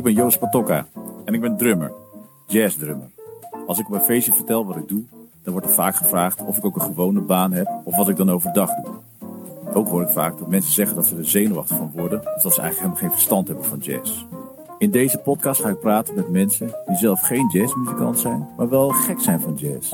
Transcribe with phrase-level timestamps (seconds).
[0.00, 0.86] Ik ben Joost Patokka
[1.24, 1.92] en ik ben drummer,
[2.46, 3.10] jazzdrummer.
[3.66, 5.02] Als ik op een feestje vertel wat ik doe,
[5.42, 8.16] dan wordt er vaak gevraagd of ik ook een gewone baan heb of wat ik
[8.16, 8.94] dan overdag doe.
[9.74, 12.54] Ook hoor ik vaak dat mensen zeggen dat ze er zenuwachtig van worden of dat
[12.54, 14.24] ze eigenlijk helemaal geen verstand hebben van jazz.
[14.78, 18.88] In deze podcast ga ik praten met mensen die zelf geen jazzmuzikant zijn, maar wel
[18.88, 19.92] gek zijn van jazz.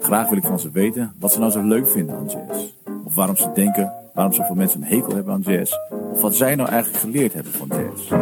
[0.00, 2.64] Graag wil ik van ze weten wat ze nou zo leuk vinden aan jazz.
[3.04, 5.72] Of waarom ze denken waarom zoveel mensen een hekel hebben aan jazz.
[6.12, 8.12] Of wat zij nou eigenlijk geleerd hebben van jazz.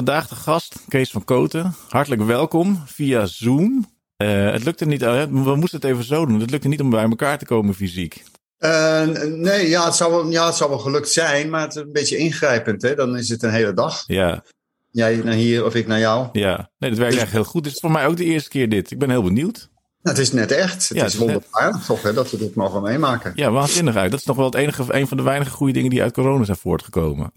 [0.00, 1.74] Vandaag de gast, Kees van Koten.
[1.88, 3.86] Hartelijk welkom via Zoom.
[4.22, 6.40] Uh, het lukte niet, uh, we moesten het even zo doen.
[6.40, 8.24] Het lukte niet om bij elkaar te komen fysiek.
[8.58, 11.82] Uh, nee, ja het, zou wel, ja, het zou wel gelukt zijn, maar het is
[11.82, 12.82] een beetje ingrijpend.
[12.82, 12.94] Hè?
[12.94, 14.04] Dan is het een hele dag.
[14.06, 14.44] Ja.
[14.90, 16.28] Jij naar hier of ik naar jou.
[16.32, 17.22] Ja, nee, dat werkt dus...
[17.22, 17.64] echt heel goed.
[17.64, 18.90] Het is voor mij ook de eerste keer dit.
[18.90, 19.68] Ik ben heel benieuwd.
[20.02, 20.88] Nou, het is net echt.
[20.88, 23.32] Het ja, is wonderbaarlijk toch hè, dat we dit mogen meemaken.
[23.34, 24.10] Ja, waanzinnig uit.
[24.10, 26.44] Dat is nog wel het enige, een van de weinige goede dingen die uit corona
[26.44, 27.32] zijn voortgekomen.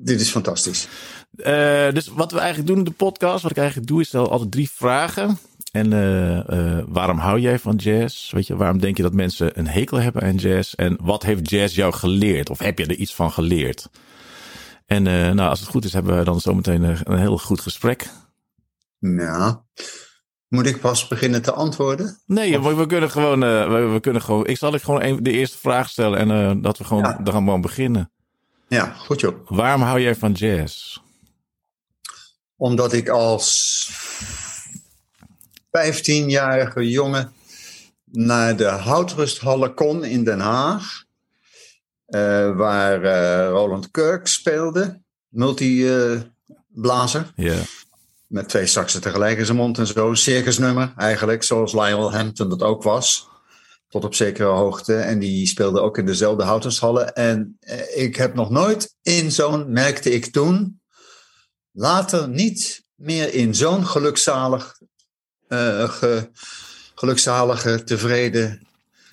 [0.00, 0.88] Dit is fantastisch.
[1.36, 4.30] Uh, dus wat we eigenlijk doen in de podcast, wat ik eigenlijk doe, is stel
[4.30, 5.38] altijd drie vragen.
[5.72, 8.32] En uh, uh, waarom hou jij van jazz?
[8.32, 10.74] Weet je, waarom denk je dat mensen een hekel hebben aan jazz?
[10.74, 12.50] En wat heeft jazz jou geleerd?
[12.50, 13.88] Of heb je er iets van geleerd?
[14.86, 18.10] En nou, als het goed is, hebben we dan zometeen een, een heel goed gesprek.
[18.98, 19.56] Nou,
[20.48, 22.18] moet ik pas beginnen te antwoorden?
[22.26, 24.46] Nee, we, we, kunnen gewoon, uh, we, we, kunnen gewoon.
[24.46, 27.18] Ik zal ik gewoon een, de eerste vraag stellen en uh, dat we gewoon ja.
[27.22, 28.10] dan gewoon beginnen.
[28.68, 29.48] Ja, goed joh.
[29.48, 30.98] Waarom hou jij van jazz?
[32.58, 33.90] Omdat ik als
[35.66, 37.32] 15-jarige jongen
[38.04, 41.06] naar de Houtrusthallen kon in Den Haag.
[42.08, 43.04] Uh, waar
[43.46, 47.32] Roland Kirk speelde, multiblazer.
[47.36, 47.60] Yeah
[48.28, 50.14] met twee saxen tegelijk in zijn mond en zo.
[50.14, 53.28] Circusnummer eigenlijk, zoals Lionel Hampton dat ook was.
[53.88, 54.94] Tot op zekere hoogte.
[54.94, 57.14] En die speelde ook in dezelfde houtenshallen.
[57.14, 60.80] En eh, ik heb nog nooit in zo'n, merkte ik toen,
[61.78, 64.78] later niet meer in zo'n gelukzalig,
[65.48, 66.30] uh, ge,
[66.94, 68.66] gelukzalige, tevreden,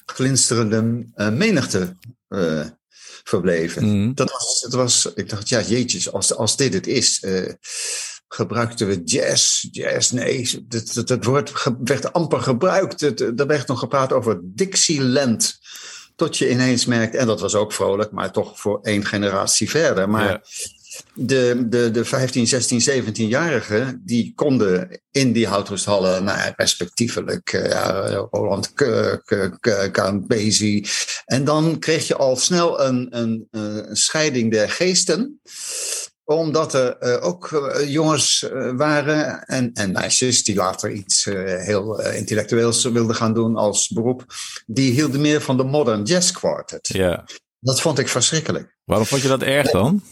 [0.05, 1.95] glinsterende uh, menigte
[2.29, 2.65] uh,
[3.23, 3.85] verbleven.
[3.85, 4.15] Mm.
[4.15, 7.23] Dat was, was, ik dacht, ja, jeetjes, als, als dit het is.
[8.27, 9.67] Gebruikten we jazz.
[9.71, 11.51] Jazz, nee, dat, dat, dat woord
[11.83, 13.01] werd amper gebruikt.
[13.21, 15.59] Er werd nog gepraat over Dixieland.
[16.15, 20.09] Tot je ineens merkt, en dat was ook vrolijk, maar toch voor één generatie verder.
[20.09, 20.41] Maar ja.
[21.13, 28.73] De, de, de 15, 16, 17-jarigen, die konden in die houtrusthallen, nou, respectievelijk, ja, Roland
[29.91, 30.87] Count Basie.
[31.25, 35.39] En dan kreeg je al snel een, een, een scheiding der geesten
[36.25, 42.01] omdat er uh, ook uh, jongens uh, waren en, en, meisjes die later iets heel
[42.01, 44.25] intellectueels wilden gaan doen als beroep.
[44.65, 46.87] Die hielden meer van de modern jazz quartet.
[46.87, 47.25] Ja.
[47.59, 48.77] Dat vond ik verschrikkelijk.
[48.83, 50.03] Waarom vond je dat erg dan?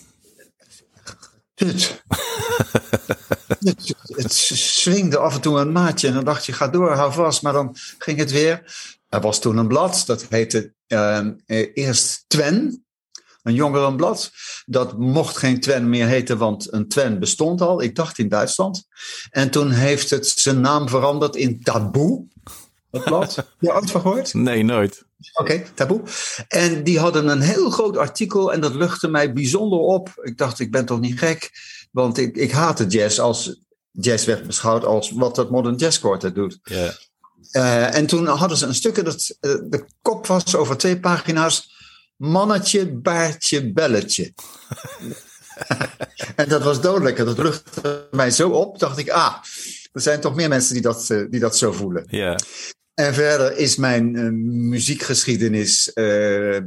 [1.66, 2.04] Het,
[3.60, 7.14] het, het swingde af en toe een maatje en dan dacht je ga door, hou
[7.14, 7.42] vast.
[7.42, 8.76] Maar dan ging het weer.
[9.10, 10.74] Er was toen een blad, dat heette
[11.74, 12.84] eerst Twen
[13.44, 14.32] een jongerenblad.
[14.66, 17.82] Dat mocht geen Twen meer heten, want een Twen bestond al.
[17.82, 18.88] Ik dacht in Duitsland.
[19.30, 22.28] En toen heeft het zijn naam veranderd in Taboe.
[22.94, 23.36] Dat blad.
[23.60, 24.34] Je ooit van gehoord?
[24.34, 25.06] Nee, nooit.
[25.34, 26.02] Oké, okay, Taboe.
[26.48, 30.10] En die hadden een heel groot artikel en dat luchtte mij bijzonder op.
[30.22, 31.52] Ik dacht, ik ben toch niet gek?
[31.92, 33.62] Want ik, ik haatte jazz als
[33.92, 36.60] jazz werd beschouwd als wat het Modern Jazz Quartet doet.
[36.64, 36.94] Yeah.
[37.52, 41.72] Uh, en toen hadden ze een stukje dat uh, de kop was over twee pagina's
[42.16, 44.34] mannetje, baardje, belletje.
[46.36, 47.18] en dat was dodelijk.
[47.18, 49.36] En dat luchtte mij zo op, dacht ik, ah,
[49.92, 52.06] er zijn toch meer mensen die dat, die dat zo voelen.
[52.08, 52.40] Ja.
[52.94, 54.30] En verder is mijn uh,
[54.70, 56.58] muziekgeschiedenis uh,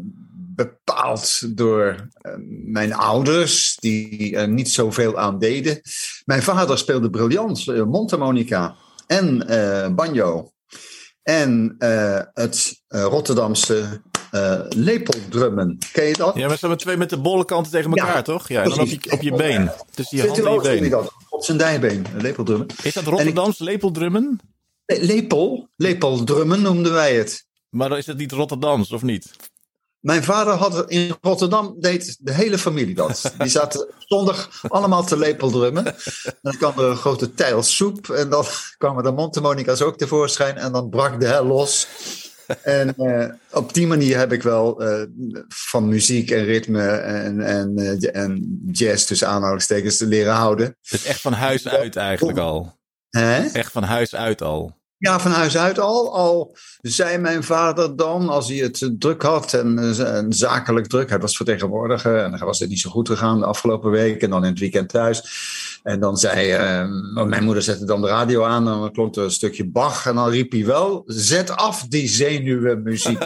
[0.54, 2.32] bepaald door uh,
[2.64, 5.81] mijn ouders, die er niet zoveel aan deden.
[6.25, 8.76] Mijn vader speelde briljant mondharmonica
[9.06, 9.47] en
[9.94, 10.50] banjo.
[11.23, 11.75] En
[12.34, 14.00] het Rotterdamse
[14.32, 15.78] uh, lepeldrummen.
[15.93, 16.34] Ken je dat?
[16.34, 18.49] Ja, maar ze hebben twee met de bolle kanten tegen elkaar, ja, toch?
[18.49, 19.70] Ja, en dan op je, op je been.
[19.94, 20.90] Dus die hand en je been.
[20.90, 22.67] Dat, op zijn dijbeen, lepeldrummen.
[22.82, 24.40] Is dat Rotterdams ik, lepeldrummen?
[24.87, 27.47] Lepel, lepeldrummen noemden wij het.
[27.69, 29.31] Maar dan is het niet Rotterdams, of niet?
[30.00, 33.33] Mijn vader had in Rotterdam, deed de hele familie dat.
[33.38, 35.87] Die zaten zondag allemaal te lepeldrummen.
[35.87, 38.09] En dan kwam er een grote tijl soep.
[38.09, 38.44] En dan
[38.79, 40.56] kwamen de mondharmonica's ook tevoorschijn.
[40.56, 41.87] En dan brak de hel los
[42.62, 45.03] en uh, op die manier heb ik wel uh,
[45.49, 50.77] van muziek en ritme en, en, uh, en jazz tussen aanhalingstekens te leren houden.
[50.91, 52.75] Dus echt van huis uit eigenlijk al?
[53.16, 53.44] Hè?
[53.44, 54.76] Echt van huis uit al?
[54.98, 56.14] Ja, van huis uit al.
[56.14, 61.18] Al zei mijn vader dan, als hij het druk had en, en zakelijk druk, hij
[61.18, 64.44] was vertegenwoordiger en hij was het niet zo goed gegaan de afgelopen week en dan
[64.44, 65.20] in het weekend thuis.
[65.87, 69.23] En dan zei, uh, mijn moeder zette dan de radio aan en dan klonk er
[69.23, 73.19] een stukje Bach en dan riep hij wel, zet af die zenuwenmuziek.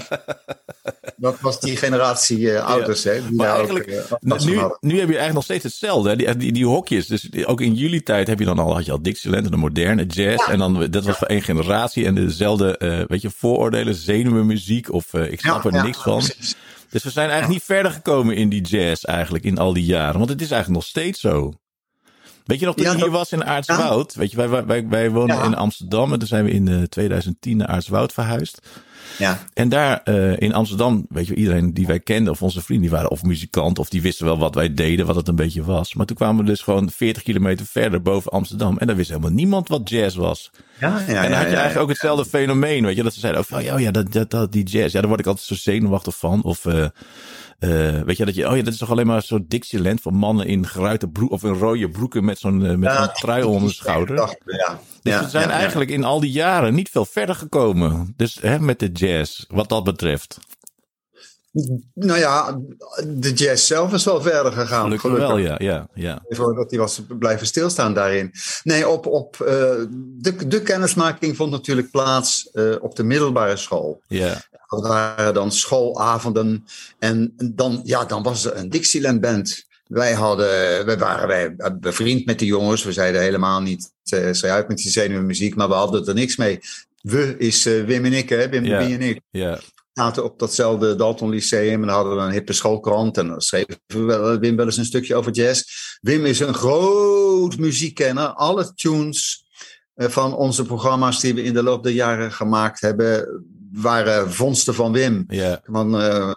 [1.17, 3.27] dat was die generatie uh, ouders, hè.
[3.27, 6.17] Die maar ook, uh, nu, nu heb je eigenlijk nog steeds hetzelfde, hè?
[6.17, 7.07] Die, die, die, hokjes.
[7.07, 9.57] Dus ook in jullie tijd heb je dan al, had je al Dixieland en de
[9.57, 10.47] moderne jazz.
[10.47, 10.53] Ja.
[10.53, 15.41] En dan, dat was voor één generatie en dezelfde, weet je, vooroordelen, zenuwenmuziek of ik
[15.41, 16.19] snap ja, er niks van.
[16.19, 16.57] Precies.
[16.91, 20.19] Dus we zijn eigenlijk niet verder gekomen in die jazz eigenlijk in al die jaren.
[20.19, 21.53] Want het is eigenlijk nog steeds zo.
[22.51, 25.37] Weet je nog, toen ja, hier was in Aartswoud, weet je, wij, wij, wij wonen
[25.37, 25.45] ja.
[25.45, 28.61] in Amsterdam en toen zijn we in uh, 2010 naar Aartswoud verhuisd.
[29.19, 29.39] Ja.
[29.55, 32.97] En daar uh, in Amsterdam, weet je, iedereen die wij kenden of onze vrienden, die
[32.97, 35.95] waren of muzikant of die wisten wel wat wij deden, wat het een beetje was.
[35.95, 39.31] Maar toen kwamen we dus gewoon 40 kilometer verder boven Amsterdam en daar wist helemaal
[39.31, 40.51] niemand wat jazz was.
[40.81, 43.41] Ja, ja, en dan had je eigenlijk ook hetzelfde fenomeen, weet je, dat ze zeiden
[43.41, 45.55] ook van, oh ja, dat, dat, dat, die jazz, ja, daar word ik altijd zo
[45.55, 46.43] zenuwachtig van.
[46.43, 46.87] Of uh,
[47.61, 50.15] uh, weet je dat je, oh ja, dat is toch alleen maar zo'n Dixieland van
[50.15, 53.43] mannen in geruite broek of in rode broeken met zo'n uh, met ja, zo'n trui
[53.43, 54.17] om de schouder.
[54.45, 58.15] Ja, dus we zijn eigenlijk in al die jaren niet veel verder gekomen.
[58.17, 60.39] Dus hè, met de jazz, wat dat betreft.
[61.95, 62.61] Nou ja,
[63.07, 64.85] de jazz zelf is wel verder gegaan.
[64.85, 65.29] Gelukkig, gelukkig.
[65.29, 65.55] wel, ja.
[65.59, 66.23] ja, ja.
[66.29, 68.33] Voordat hij was blijven stilstaan daarin.
[68.63, 69.49] Nee, op, op, uh,
[70.19, 74.03] de, de kennismaking vond natuurlijk plaats uh, op de middelbare school.
[74.07, 74.43] Ja.
[74.67, 76.65] Dat waren dan schoolavonden.
[76.99, 79.67] En dan, ja, dan was er een Dixieland band.
[79.87, 82.85] Wij, hadden, wij waren wij bevriend met de jongens.
[82.85, 86.37] We zeiden helemaal niet, uh, zij uit met die zenuwmuziek, maar we hadden er niks
[86.37, 86.61] mee.
[87.03, 88.49] We is uh, Wim en ik, hè?
[88.49, 89.21] Wim en ik.
[89.31, 89.59] Ja.
[90.01, 93.19] Zaten op datzelfde Dalton Lyceum en dan hadden we een hippe schoolkrant.
[93.19, 93.67] En dan schreef
[94.41, 95.63] Wim wel eens een stukje over jazz.
[96.01, 98.29] Wim is een groot muziekkenner.
[98.29, 99.45] Alle tunes
[99.97, 104.75] uh, van onze programma's die we in de loop der jaren gemaakt hebben, waren vondsten
[104.75, 105.25] van Wim.
[105.29, 105.61] Ja.
[105.65, 106.33] Van uh,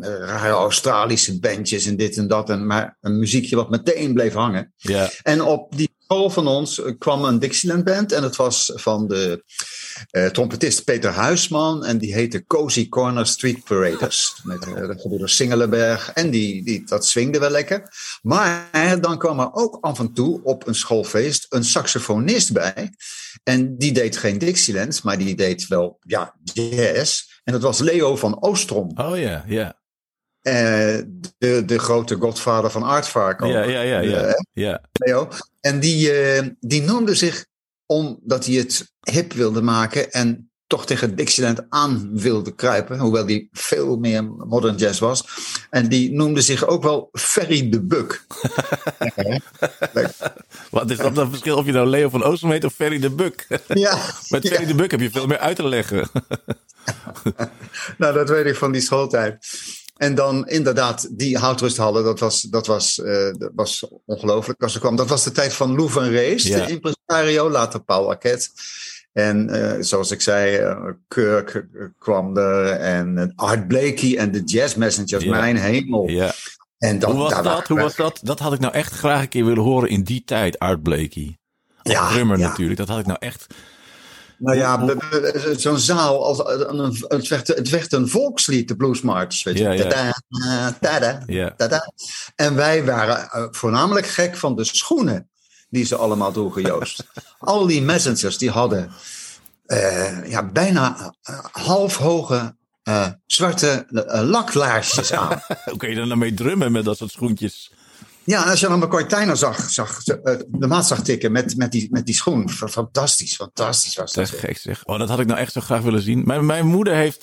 [0.00, 2.50] rare Australische bandjes en dit en dat.
[2.50, 4.72] En, maar een muziekje wat meteen bleef hangen.
[4.76, 5.10] Ja.
[5.22, 8.12] En op die school van ons kwam een Dixieland band.
[8.12, 9.44] En het was van de
[10.10, 11.84] uh, trompetist Peter Huisman.
[11.84, 14.40] En die heette Cozy Corner Street Paraders.
[14.42, 16.12] Met uh, de gebroeder Singelenberg.
[16.12, 17.82] En die, die, dat swingde wel lekker.
[18.22, 22.90] Maar dan kwam er ook af en toe op een schoolfeest een saxofonist bij.
[23.42, 27.40] En die deed geen Dixieland, maar die deed wel ja, jazz.
[27.44, 28.90] En dat was Leo van Oostrom.
[28.94, 29.78] Oh ja, ja.
[30.42, 31.02] Uh,
[31.38, 33.44] de, de grote godvader van Aardvark.
[33.44, 34.00] Ja, ja, ja.
[34.00, 34.82] ja, ja.
[34.92, 35.28] Leo.
[35.60, 37.46] En die, uh, die noemde zich,
[37.86, 43.48] omdat hij het hip wilde maken en toch tegen Dixieland aan wilde kruipen, hoewel die
[43.52, 45.24] veel meer modern jazz was.
[45.70, 48.26] En die noemde zich ook wel Ferry de Buk.
[50.70, 53.10] Wat is dat dan verschil of je nou Leo van Oostrom heet of Ferry de
[53.10, 53.46] Buk?
[53.68, 53.98] Ja.
[54.28, 54.68] Met Ferry ja.
[54.68, 56.08] de Buk heb je veel meer uit te leggen.
[57.98, 59.46] nou, dat weet ik van die schooltijd.
[59.96, 64.78] En dan inderdaad, die houtrusthallen, dat was, dat was, uh, dat was ongelooflijk als ze
[64.78, 64.96] kwam.
[64.96, 66.66] Dat was de tijd van Lou van Rees, Ja.
[66.66, 68.48] de impresario, later Paul Arquette.
[69.16, 70.76] En uh, zoals ik zei, uh,
[71.08, 71.64] Kirk
[71.98, 75.30] kwam er en Art Blakey en de Jazz Messengers, Ja.
[75.30, 76.08] mijn hemel.
[76.08, 76.32] Ja.
[76.78, 77.44] En dat, Hoe was dat?
[77.44, 78.20] waren Hoe was dat?
[78.22, 81.38] Dat had ik nou echt graag een keer willen horen in die tijd, Art Blakey.
[81.82, 82.48] Als Ja, drummer ja.
[82.48, 82.78] natuurlijk.
[82.78, 83.46] Dat had ik nou echt...
[84.38, 84.96] Nou ja,
[85.56, 86.38] zo'n zaal, als,
[86.68, 89.42] een, het, werd, het werd een volkslied, de Blues March.
[89.42, 89.62] Weet je.
[89.62, 89.88] Ja, ja.
[89.88, 91.54] Tada, tada, Ja.
[91.56, 91.92] tada.
[92.34, 95.28] En wij waren eh, voornamelijk gek van de schoenen
[95.68, 97.04] die ze allemaal droegen, Joost.
[97.38, 98.90] Al die messengers die hadden
[99.66, 103.86] eh, ja, bijna eh, halfhoge eh, zwarte
[104.24, 105.40] laklaarsjes aan.
[105.64, 107.72] Hoe kun je er nou mee drummen met dat soort schoentjes?
[108.24, 111.72] Ja, en als je dan McCoy Tyner zag, zag de maat zag tikken met, met,
[111.72, 112.50] die, met die schoen.
[112.50, 114.34] Fantastisch, fantastisch was Dat dat.
[114.34, 114.84] is gek zeg.
[114.84, 116.22] Oh, dat had ik nou echt zo graag willen zien.
[116.24, 117.20] Mijn, mijn moeder heeft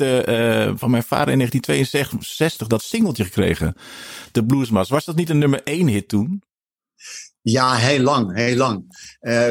[0.80, 3.76] van mijn vader in 1962 dat singeltje gekregen.
[4.32, 4.90] De Bluesmas.
[4.90, 6.44] Was dat niet een nummer 1 hit toen?
[7.42, 8.86] Ja, heel lang, heel lang.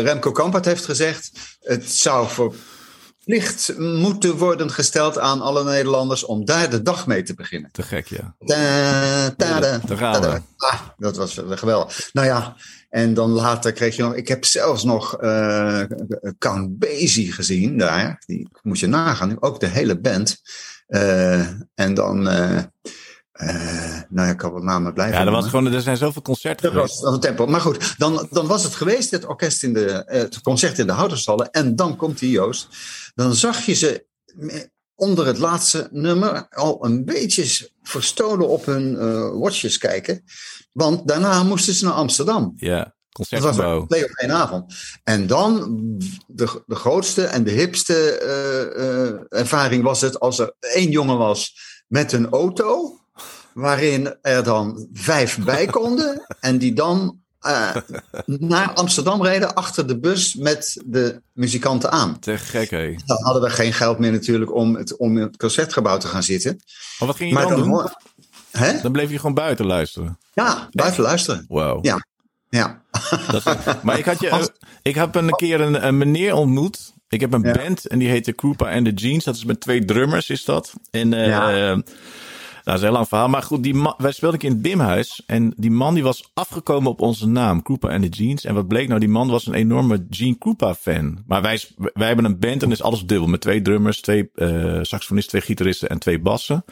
[0.02, 1.30] Remco Kampert heeft gezegd,
[1.60, 2.28] het zou
[3.24, 7.70] verplicht moeten worden gesteld aan alle Nederlanders om daar de dag mee te beginnen.
[7.72, 8.34] Te gek, ja.
[8.44, 10.26] Ta, ta, da, Daar gaan ta, we.
[10.26, 10.42] da.
[10.56, 12.10] Ah, dat was geweldig.
[12.12, 12.56] Nou ja,
[12.88, 15.82] en dan later kreeg je nog, ik heb zelfs nog eh
[16.38, 18.22] Count Basie gezien daar.
[18.26, 20.40] Die moet je nagaan, ook de hele band.
[20.86, 22.64] Eh, en dan, eh, eh,
[24.08, 25.18] nou ja, ik kan wel namen blijven.
[25.18, 27.02] Ja, er, was gewoon, er zijn zoveel concerten Dat was, geweest.
[27.02, 27.46] dat was tempo.
[27.46, 30.86] Maar goed, dan, dan was het geweest, het orkest in de, eh, het concert in
[30.86, 31.50] de Houterstallen.
[31.50, 32.68] En dan komt die Joost.
[33.14, 34.06] Dan zag je ze
[34.94, 40.24] onder het laatste nummer al een beetje verstolen op hun eh, watches kijken.
[40.72, 42.52] Want daarna moesten ze naar Amsterdam.
[42.56, 43.70] Ja, Concertgebouw.
[43.70, 44.74] Dat was twee op één avond.
[45.04, 45.76] En dan
[46.26, 51.18] de, de grootste en de hipste uh, uh, ervaring was het als er één jongen
[51.18, 51.54] was
[51.86, 52.98] met een auto,
[53.54, 57.76] waarin er dan vijf bij konden en die dan uh,
[58.26, 62.18] naar Amsterdam reden achter de bus met de muzikanten aan.
[62.18, 62.94] Te gek, hé.
[63.06, 66.22] Dan hadden we geen geld meer natuurlijk om, het, om in het concertgebouw te gaan
[66.22, 66.62] zitten.
[66.98, 67.88] Maar wat ging je maar dan, dan doen?
[68.50, 68.80] Hè?
[68.80, 70.18] Dan bleef je gewoon buiten luisteren?
[70.32, 71.44] Ja, buiten luisteren.
[71.48, 71.84] Wow.
[71.84, 72.06] Ja.
[72.48, 72.82] ja.
[73.32, 73.42] Is,
[73.82, 74.50] maar ik, had je,
[74.82, 76.92] ik heb een keer een, een meneer ontmoet.
[77.08, 77.52] Ik heb een ja.
[77.52, 79.24] band en die heet de Krupa and the Jeans.
[79.24, 80.72] Dat is met twee drummers is dat.
[80.90, 81.82] En uh, ja.
[82.64, 83.28] Nou, dat is een heel lang verhaal.
[83.28, 85.22] Maar goed, die man, wij speelden in het Bimhuis.
[85.26, 87.62] En die man die was afgekomen op onze naam.
[87.62, 88.44] Krupa and the Jeans.
[88.44, 89.00] En wat bleek nou?
[89.00, 91.22] Die man was een enorme Gene Krupa fan.
[91.26, 93.28] Maar wij, wij hebben een band en is alles dubbel.
[93.28, 96.64] Met twee drummers, twee uh, saxofonisten, twee gitaristen en twee bassen.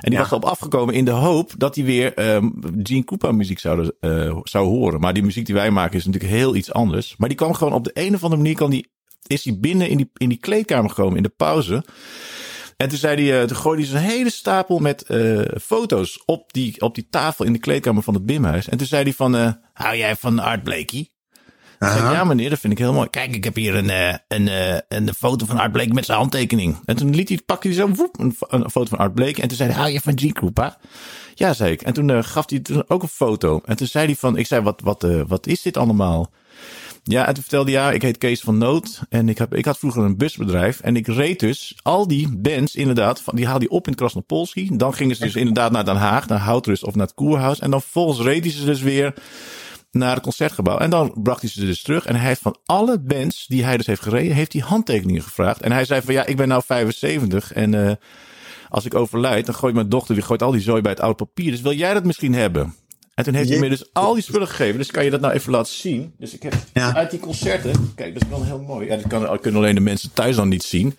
[0.00, 0.18] En die ja.
[0.18, 4.38] was erop afgekomen in de hoop dat hij weer um, Gene Krupa muziek zou, uh,
[4.42, 5.00] zou horen.
[5.00, 7.14] Maar die muziek die wij maken is natuurlijk heel iets anders.
[7.16, 8.54] Maar die kwam gewoon op de een of andere manier...
[8.56, 8.88] Kan die,
[9.26, 11.84] is hij binnen in die, in die kleedkamer gekomen in de pauze.
[12.76, 16.52] En toen zei hij, uh, toen gooide hij zijn hele stapel met uh, foto's op
[16.52, 18.68] die, op die tafel in de kleedkamer van het Bimhuis.
[18.68, 21.10] En toen zei hij van, uh, hou jij van Art Blakey?
[21.78, 23.10] Zei, ja meneer, dat vind ik heel mooi.
[23.10, 26.76] Kijk, ik heb hier een, een, een, een foto van Art Blakey met zijn handtekening.
[26.84, 29.42] En toen liet hij, pakte hij zo woep, een, een, foto van Art Blakey.
[29.42, 30.78] En toen zei hij, hou je van G-Krupa?
[31.34, 31.82] Ja, zei ik.
[31.82, 33.60] En toen gaf hij ook een foto.
[33.64, 36.30] En toen zei hij van, ik zei, wat, wat, wat is dit allemaal?
[37.08, 39.00] Ja, en toen vertelde ja, ik heet Kees van Noot.
[39.08, 40.80] En ik, heb, ik had vroeger een busbedrijf.
[40.80, 43.20] En ik reed dus al die bands inderdaad.
[43.20, 44.76] Van, die haalde hij op in Krasnopolski.
[44.76, 47.58] Dan gingen ze dus inderdaad naar Den Haag, naar Houtrust of naar het Koerhuis.
[47.58, 49.14] En dan vervolgens reed hij ze dus weer
[49.90, 50.78] naar het concertgebouw.
[50.78, 52.06] En dan bracht hij ze dus terug.
[52.06, 55.60] En hij heeft van alle bands die hij dus heeft gereden, heeft hij handtekeningen gevraagd.
[55.60, 57.72] En hij zei van, ja, ik ben nou 75 en...
[57.72, 57.90] Uh,
[58.68, 61.24] als ik overlijd, dan gooit mijn dochter die gooit al die zooi bij het oude
[61.24, 61.50] papier.
[61.50, 62.74] Dus wil jij dat misschien hebben?
[63.16, 64.78] En toen heeft hij me dus al die spullen gegeven.
[64.78, 66.14] Dus kan je dat nou even laten zien.
[66.18, 66.94] Dus ik heb ja.
[66.94, 67.92] uit die concerten.
[67.94, 68.86] Kijk, dat is wel heel mooi.
[68.86, 70.96] Ja, dat kan, kunnen alleen de mensen thuis dan niet zien.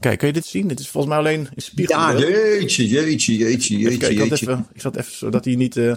[0.00, 0.68] Kijk, kun je dit zien?
[0.68, 1.98] Dit is volgens mij alleen in spiegel.
[1.98, 3.98] Ja, jeetje, jeetje, jeetje, jeetje.
[3.98, 5.76] Kijk, ik, even, ik zat even zodat hij niet...
[5.76, 5.94] Uh...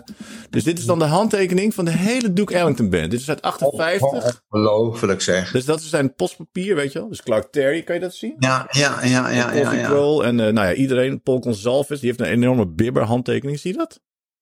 [0.50, 3.12] Dus dit is dan de handtekening van de hele Duke Ellington Band.
[3.12, 4.44] Dit is uit 58.
[4.50, 5.52] Ongelooflijk zeg.
[5.52, 7.10] Dus dat is zijn postpapier, weet je wel.
[7.10, 8.36] Dus Clark Terry, kan je dat zien?
[8.40, 9.54] Ja, ja, ja, ja.
[9.54, 9.88] ja, ja.
[9.88, 11.22] Roll en uh, nou ja, iedereen.
[11.22, 13.60] Paul Gonsalves, die heeft een enorme bibber handtekening.
[13.60, 14.00] Zie je dat?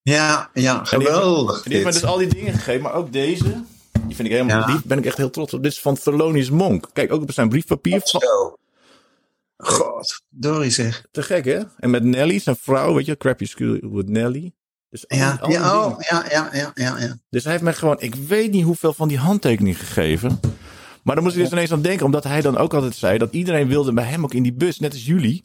[0.07, 1.55] Ja, ja, geweldig.
[1.55, 3.43] En die heeft me dus al die dingen gegeven, maar ook deze.
[3.91, 4.65] Die vind ik helemaal, ja.
[4.65, 5.63] die ben ik echt heel trots op.
[5.63, 6.89] Dit is van Thelonious Monk.
[6.93, 8.01] Kijk, ook op zijn briefpapier.
[8.03, 8.21] Van...
[9.57, 11.05] God, Dory zeg.
[11.11, 11.59] Te gek, hè?
[11.77, 14.53] En met Nelly, zijn vrouw, weet je, Crappy School with Nelly.
[14.89, 17.17] Dus al, ja, al ja, oh, ja, ja, ja, ja, ja.
[17.29, 20.39] Dus hij heeft mij gewoon, ik weet niet hoeveel van die handtekeningen gegeven.
[21.03, 23.33] Maar dan moest ik dus ineens aan denken, omdat hij dan ook altijd zei dat
[23.33, 25.43] iedereen wilde bij hem ook in die bus, net als jullie.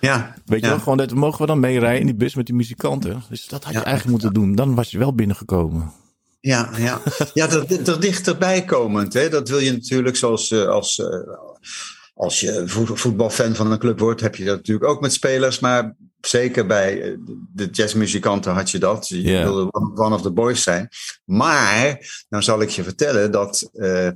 [0.00, 0.34] Ja.
[0.44, 0.72] Weet je ja.
[0.72, 3.22] wel, gewoon dat mogen we dan meerijden in die bus met die muzikanten.
[3.28, 3.84] Dus dat had je ja.
[3.84, 4.54] eigenlijk moeten doen.
[4.54, 5.92] Dan was je wel binnengekomen.
[6.40, 7.00] Ja, ja.
[7.34, 9.12] ja er, er dichterbij komend.
[9.12, 9.28] Hè?
[9.28, 11.02] Dat wil je natuurlijk zoals als,
[12.14, 12.62] als je
[12.94, 15.58] voetbalfan van een club wordt, heb je dat natuurlijk ook met spelers.
[15.58, 17.18] Maar zeker bij
[17.52, 19.08] de jazzmuzikanten had je dat.
[19.08, 19.42] Je yeah.
[19.42, 20.88] wilde one of the boys zijn.
[21.24, 24.08] Maar, nou zal ik je vertellen dat uh,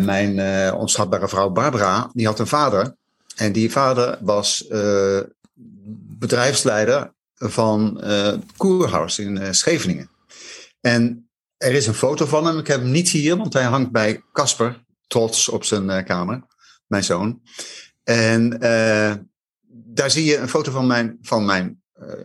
[0.00, 2.96] mijn uh, onschatbare vrouw Barbara, die had een vader.
[3.36, 5.20] En die vader was uh,
[6.18, 10.10] bedrijfsleider van uh, Koerhuis in uh, Scheveningen.
[10.80, 12.58] En er is een foto van hem.
[12.58, 16.42] Ik heb hem niet hier, want hij hangt bij Casper, trots op zijn kamer,
[16.86, 17.42] mijn zoon.
[18.04, 18.58] En
[19.68, 21.82] daar zie je een foto van mijn, van mijn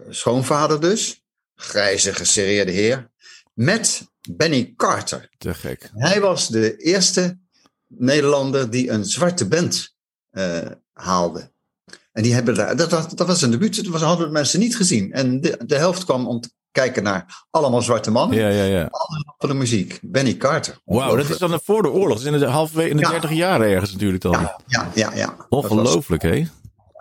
[0.09, 1.23] schoonvader dus.
[1.55, 3.11] Grijze, geserreerde heer.
[3.53, 5.29] Met Benny Carter.
[5.37, 5.89] Te gek.
[5.93, 7.39] Hij was de eerste
[7.87, 9.95] Nederlander die een zwarte band
[11.01, 11.51] haalde.
[12.11, 14.75] En die hebben daar, dat, dat, dat was een debuut, dat was, hadden mensen niet
[14.75, 15.13] gezien.
[15.13, 18.37] En de, de helft kwam om te kijken naar allemaal zwarte mannen.
[18.37, 18.87] Ja, ja, ja.
[18.91, 19.99] Allemaal van de muziek.
[20.01, 20.79] Benny Carter.
[20.85, 22.17] Wauw, dat is dan voor de oorlog.
[22.17, 23.09] Dat is in de halfwege in de ja.
[23.09, 24.31] 30 jaren ergens natuurlijk dan.
[24.31, 25.11] Ja, ja, ja.
[25.15, 25.35] ja.
[25.49, 26.35] Ongelooflijk, hè?
[26.35, 26.47] Ja,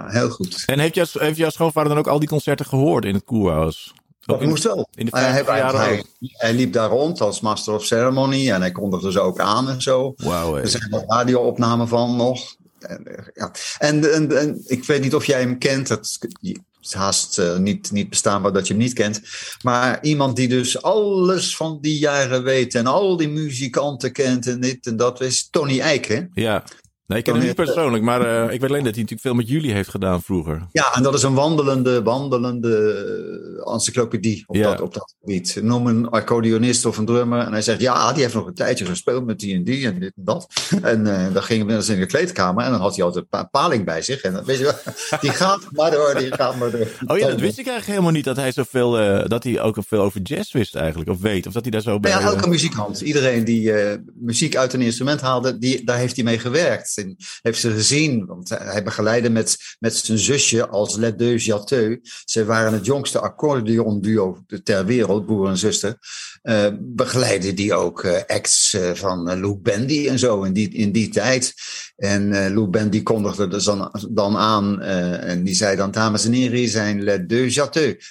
[0.07, 0.62] heel goed.
[0.66, 3.92] En heeft jouw, heeft jouw schoonvader dan ook al die concerten gehoord in het Koerhuis?
[4.21, 4.88] Dat moest wel.
[4.95, 9.12] In de hij, hij, hij, liep daar rond als Master of Ceremony en hij kondigde
[9.12, 10.12] ze ook aan en zo.
[10.16, 12.57] Wauw, er zijn wat radio-opnamen van nog.
[12.81, 13.53] En, ja.
[13.79, 15.89] en, en, en, ik weet niet of jij hem kent.
[15.89, 16.19] Het
[16.81, 19.21] is haast uh, niet, niet bestaanbaar dat je hem niet kent.
[19.63, 22.75] Maar iemand die dus alles van die jaren weet.
[22.75, 25.21] En al die muzikanten kent en dit en dat.
[25.21, 26.23] Is Tony Eijk, hè?
[26.35, 26.65] Ja.
[27.11, 29.35] Nee, ik ken hem niet persoonlijk, maar uh, ik weet alleen dat hij natuurlijk veel
[29.35, 30.67] met jullie heeft gedaan vroeger.
[30.73, 35.59] Ja, en dat is een wandelende, wandelende encyclopedie op, dat, op dat gebied.
[35.62, 38.87] Noem een accordeonist of een drummer en hij zegt, ja, die heeft nog een tijdje
[38.87, 40.49] gespeeld met die en die en dit en dat.
[40.83, 43.50] En uh, dan ging hij eens in de kleedkamer en dan had hij altijd een
[43.50, 44.21] paling bij zich.
[44.21, 46.88] En dan, weet je wel, die gaat maar door, die gaat maar door.
[47.07, 49.76] Oh ja, dat wist ik eigenlijk helemaal niet, dat hij zoveel, uh, dat hij ook
[49.87, 52.11] veel over jazz wist eigenlijk, of weet, of dat hij daar zo bij...
[52.11, 53.73] Ja, elke muzikant, iedereen die
[54.14, 56.99] muziek uit een instrument haalde, die, daar heeft hij mee gewerkt
[57.42, 58.26] heeft ze gezien.
[58.26, 62.23] Want hij begeleidde met, met zijn zusje als Les Deux Jateux.
[62.25, 65.99] Ze waren het jongste accordeon duo ter wereld, broer en zuster.
[66.42, 70.92] Uh, begeleidde die ook uh, acts uh, van Lou Bendy en zo in die, in
[70.92, 71.54] die tijd.
[71.97, 76.69] En Lou Bendy kondigde dus dan, dan aan en die zei dan, dames en heren,
[76.69, 77.61] zijn Les Deux.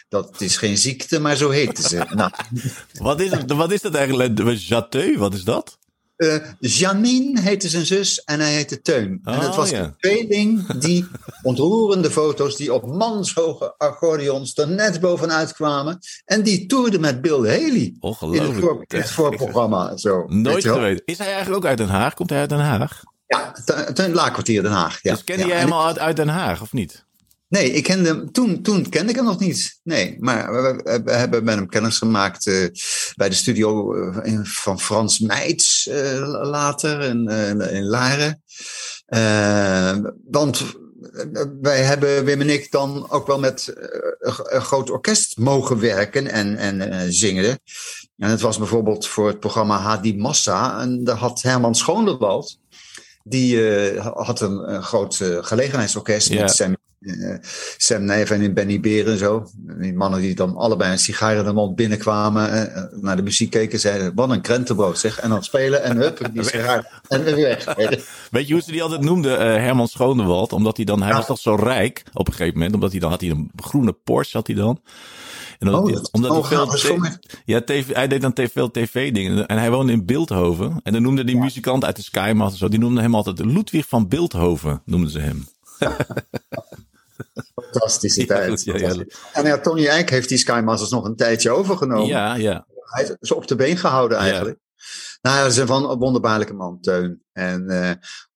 [0.10, 2.06] Dat is geen ziekte, maar zo heette ze.
[2.10, 2.32] nou.
[2.94, 5.18] wat, is, wat is dat eigenlijk, Les Jateux?
[5.18, 5.78] Wat is dat?
[6.20, 9.22] Uh, Janine heette zijn zus en hij heette Teun.
[9.24, 11.08] en het oh, was een tweeling die
[11.42, 16.00] ontroerende foto's die op manshoge accordeons er net bovenuit kwamen.
[16.26, 17.96] En die toerde met Bill Haley.
[18.32, 19.98] In het, voor, het voorprogramma.
[19.98, 21.06] Zo, Nooit geweten.
[21.06, 22.14] Is hij eigenlijk ook uit Den Haag?
[22.14, 23.04] Komt hij uit Den Haag?
[23.28, 23.54] Ja,
[23.94, 25.00] Teun Laakkwartier Den Haag.
[25.02, 25.14] Ja.
[25.14, 27.08] Dus kende ja, jij hem al uit, uit Den Haag of niet?
[27.50, 29.80] Nee, ik kende hem, toen, toen kende ik hem nog niet.
[29.84, 32.68] Nee, maar we, we hebben met hem kennis gemaakt uh,
[33.16, 37.30] bij de studio uh, van Frans Meits uh, later in,
[37.60, 38.44] in Laren.
[40.32, 40.78] want
[41.62, 43.74] wij hebben, Wim en ik, dan ook wel met
[44.20, 47.60] een groot orkest mogen werken en, en zingen.
[48.18, 50.82] En het was bijvoorbeeld voor het programma Hadi Massa.
[50.82, 52.58] En daar had Herman Schoonderwald,
[53.24, 53.62] die
[54.00, 57.36] had een, een groot gelegenheidsorkest met zijn uh,
[57.78, 59.48] Sam Nijven en Benny Beren en zo.
[59.54, 63.50] Die mannen die dan allebei een sigaar in de mond binnenkwamen, uh, naar de muziek
[63.50, 65.20] keken, zeiden: Wat een krentenbrood zeg.
[65.20, 67.76] En dan spelen en hup, die sigaar en weer weg.
[68.32, 70.54] Weet je hoe ze die altijd noemde, uh, Herman Schonewald?
[70.54, 73.10] Omdat hij dan, hij was toch zo rijk op een gegeven moment, omdat hij dan
[73.10, 74.82] had hij een groene Porsche, had hij dan.
[75.60, 77.06] En dan, oh, dat, omdat oh, hij veel
[77.46, 79.48] ja, TV, hij deed dan tv, veel tv-dingen.
[79.48, 80.80] En hij woonde in Beeldhoven.
[80.84, 84.08] En dan noemde die muzikant uit de Skymaster zo, die noemde hem altijd Ludwig van
[84.08, 85.48] Beeldhoven, noemden ze hem.
[87.72, 88.68] Fantastische tijd.
[89.34, 92.08] En ja, Tony Eijk heeft die Sky Masters nog een tijdje overgenomen.
[92.08, 92.66] Ja, ja.
[92.80, 94.60] Hij is op de been gehouden eigenlijk.
[95.22, 97.24] Nou dat is een van een wonderbaarlijke man, Teun.
[97.32, 97.92] En uh,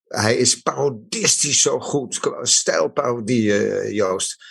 [0.07, 2.19] hij is parodistisch zo goed.
[2.41, 4.43] Stijlparodie, uh, Joost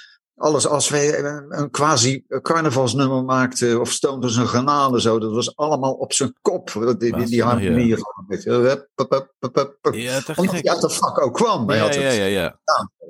[0.43, 5.93] alles als wij een quasi carnavalsnummer maakten of Stoned een granade zo, dat was allemaal
[5.93, 6.95] op zijn kop.
[6.99, 7.87] Die, die, die harmonie.
[7.87, 7.97] Ja.
[9.93, 11.73] Ja, Omdat hij uit de vak ook kwam.
[11.73, 12.59] Ja, ja, ja, ja.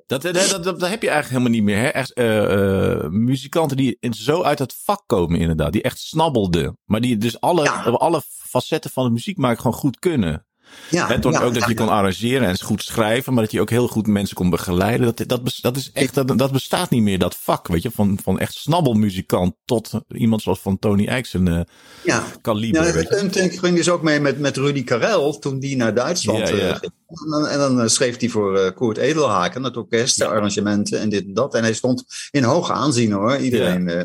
[0.06, 1.78] Dat, dat, dat, dat, heb je eigenlijk helemaal niet meer.
[1.78, 1.88] Hè?
[1.88, 5.72] Echt, uh, uh, muzikanten die zo uit het vak komen inderdaad.
[5.72, 6.78] Die echt snabbelden.
[6.84, 10.46] Maar die dus alle, alle facetten van de muziek maken gewoon goed kunnen.
[10.90, 13.88] Ja, He, ook dat je kon arrangeren en goed schrijven, maar dat je ook heel
[13.88, 15.14] goed mensen kon begeleiden.
[15.14, 18.18] Dat, dat, dat is echt, dat, dat bestaat niet meer, dat vak, weet je, van,
[18.22, 21.60] van echt snabbelmuzikant tot iemand zoals van Tony Eijksen uh,
[22.04, 22.24] ja.
[22.40, 23.04] kaliber.
[23.04, 26.74] Ja, ik ging dus ook mee met, met Rudy Karel toen die naar Duitsland ja.
[26.74, 26.92] ging.
[27.12, 31.08] En dan, en dan, schreef hij voor uh, Koert Edelhaken, het orkest, de arrangementen en
[31.08, 31.54] dit en dat.
[31.54, 33.36] En hij stond in hoog aanzien hoor.
[33.36, 34.00] Iedereen uh,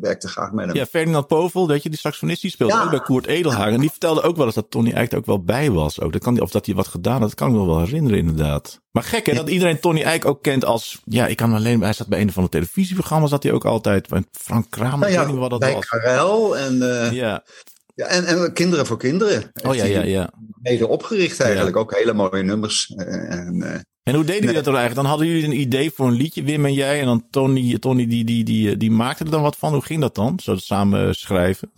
[0.00, 0.76] werkte graag met hem.
[0.76, 3.74] Ja, Ferdinand Povel, weet je, die saxofonist, die speelde ook bij Koert Edelhaken.
[3.74, 6.00] En die vertelde ook wel eens dat Tony eigenlijk ook wel bij was.
[6.00, 6.12] Ook.
[6.12, 8.80] Dat kan, of dat hij wat gedaan had, dat kan ik me wel herinneren inderdaad.
[8.90, 11.00] Maar gek hè, dat iedereen Tony Eijk ook kent als...
[11.04, 11.80] Ja, ik kan alleen...
[11.80, 14.08] Hij zat bij een van de televisieprogramma's, zat hij ook altijd.
[14.32, 15.86] Frank Kramer, nou ja, ik weet niet wat dat bij was.
[15.86, 16.74] Karel en...
[16.74, 17.44] Uh, ja.
[17.98, 19.50] Ja, en, en Kinderen voor Kinderen.
[19.62, 20.30] Oh ja, ja, ja.
[20.62, 21.76] Mede opgericht eigenlijk.
[21.76, 22.92] Ook hele mooie nummers.
[22.96, 24.94] En, uh, en hoe deden jullie dat dan eigenlijk?
[24.94, 27.00] Dan hadden jullie een idee voor een liedje, Wim en jij.
[27.00, 29.72] En dan Tony, Tony die, die, die, die maakte er dan wat van.
[29.72, 30.40] Hoe ging dat dan?
[30.42, 31.72] Zo samen schrijven?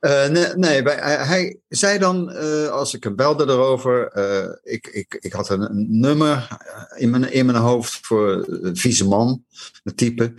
[0.00, 4.86] Uh, nee, nee hij, hij, zei dan, uh, als ik hem belde erover, uh, ik,
[4.86, 6.48] ik, ik had een, een, nummer
[6.96, 9.44] in mijn, in mijn hoofd voor een vieze man,
[9.84, 10.34] een type.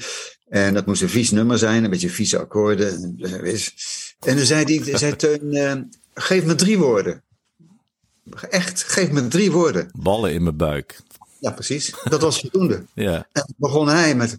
[0.48, 3.16] En dat moest een vies nummer zijn, een beetje vieze akkoorden.
[4.28, 7.24] En dan zei, hij, zei Teun, geef me drie woorden.
[8.50, 9.90] Echt, geef me drie woorden.
[9.94, 11.00] Ballen in mijn buik.
[11.40, 11.94] Ja, precies.
[12.04, 12.86] Dat was voldoende.
[12.94, 13.28] ja.
[13.32, 14.38] En begon hij met.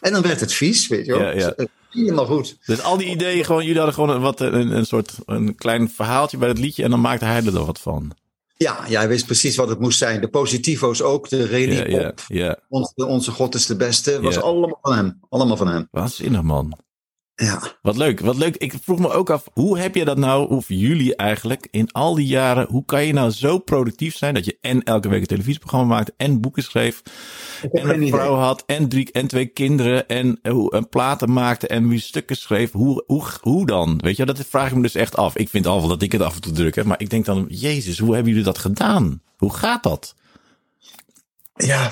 [0.00, 1.22] En dan werd het vies, weet je wel.
[1.22, 1.54] Ja, ja.
[1.90, 2.56] Helemaal goed.
[2.66, 5.90] Dus al die ideeën, gewoon, jullie hadden gewoon een, wat, een, een soort een klein
[5.90, 8.12] verhaaltje bij het liedje en dan maakte hij er dan wat van.
[8.64, 10.20] Ja, hij wist precies wat het moest zijn.
[10.20, 14.20] De positivo's ook, de rally ja, Onze, onze God is de beste.
[14.20, 15.20] was allemaal van hem.
[15.28, 15.88] Allemaal van hem.
[15.90, 16.78] Waanzinnig, man.
[17.40, 17.62] Ja.
[17.82, 18.56] Wat leuk, wat leuk.
[18.56, 22.14] Ik vroeg me ook af, hoe heb je dat nou, of jullie eigenlijk, in al
[22.14, 25.26] die jaren, hoe kan je nou zo productief zijn dat je en elke week een
[25.26, 27.02] televisieprogramma maakt, en boeken schreef,
[27.72, 31.88] en een vrouw had, en drie en twee kinderen, en hoe een platen maakte en
[31.88, 32.72] wie stukken schreef.
[32.72, 33.98] Hoe, hoe, hoe dan?
[34.02, 35.36] Weet je, dat vraag ik me dus echt af.
[35.36, 37.24] Ik vind al wel dat ik het af en toe druk heb, maar ik denk
[37.24, 39.22] dan, Jezus, hoe hebben jullie dat gedaan?
[39.36, 40.14] Hoe gaat dat?
[41.54, 41.90] Ja,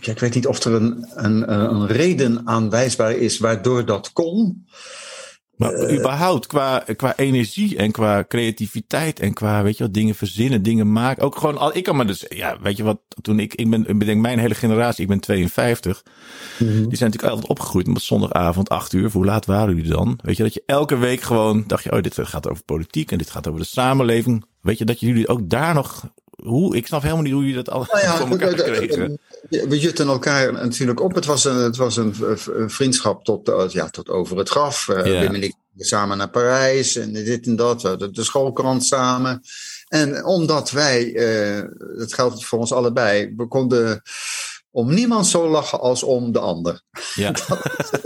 [0.00, 4.66] ik weet niet of er een, een, een reden aanwijsbaar is waardoor dat kon.
[5.60, 10.14] Maar uh, überhaupt, qua, qua energie en qua creativiteit en qua, weet je wat, dingen
[10.14, 11.22] verzinnen, dingen maken.
[11.22, 13.86] Ook gewoon, al, ik kan me dus, ja, weet je wat, toen ik, ik ben,
[13.86, 16.02] ik denk mijn hele generatie, ik ben 52.
[16.58, 16.88] Mm -hmm.
[16.88, 19.10] Die zijn natuurlijk altijd opgegroeid met zondagavond, 8 uur.
[19.10, 20.18] Hoe laat waren jullie dan?
[20.22, 23.18] Weet je, dat je elke week gewoon dacht je, oh, dit gaat over politiek en
[23.18, 24.44] dit gaat over de samenleving.
[24.60, 26.10] Weet je, dat jullie ook daar nog
[26.42, 26.76] hoe?
[26.76, 28.54] Ik snap helemaal niet hoe je dat al nou ja, voor elkaar.
[29.48, 31.14] We jutten elkaar natuurlijk op.
[31.14, 32.14] Het was een, het was een,
[32.66, 34.86] vriendschap tot, ja, tot over het graf.
[34.86, 35.02] Ja.
[35.02, 37.80] Wim en ik samen naar Parijs en dit en dat.
[37.80, 39.42] De, de schoolkrant samen.
[39.88, 41.64] En omdat wij, uh,
[41.98, 44.02] dat geldt voor ons allebei, we konden
[44.70, 46.82] om niemand zo lachen als om de ander.
[47.14, 47.30] Ja.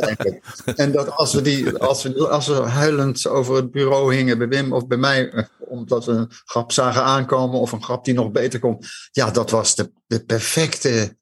[0.05, 4.39] dat en dat als we, die, als, we, als we huilend over het bureau hingen
[4.39, 5.45] bij Wim of bij mij, eh,
[5.79, 8.87] omdat we een grap zagen aankomen of een grap die nog beter komt.
[9.13, 11.17] Ja, dat was de, de perfecte.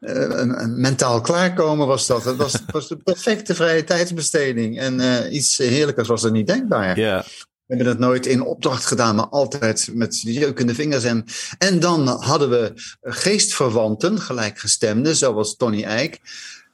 [0.00, 2.22] Uh, een mentaal klaarkomen was dat.
[2.22, 4.78] Dat was, was de perfecte vrije tijdsbesteding.
[4.78, 6.98] En uh, iets heerlijkers was er niet denkbaar.
[6.98, 7.24] Ja.
[7.66, 11.04] We hebben het nooit in opdracht gedaan, maar altijd met jeukende vingers.
[11.04, 11.24] En,
[11.58, 16.20] en dan hadden we geestverwanten, gelijkgestemden, zoals Tony Eijk.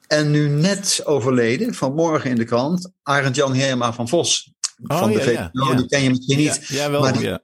[0.07, 4.53] En nu net overleden, vanmorgen in de krant, Arend Jan Herma van Vos.
[4.83, 6.65] Oh, van de ja, ja, Die ken je misschien niet.
[6.67, 7.39] Ja, wel, maar die,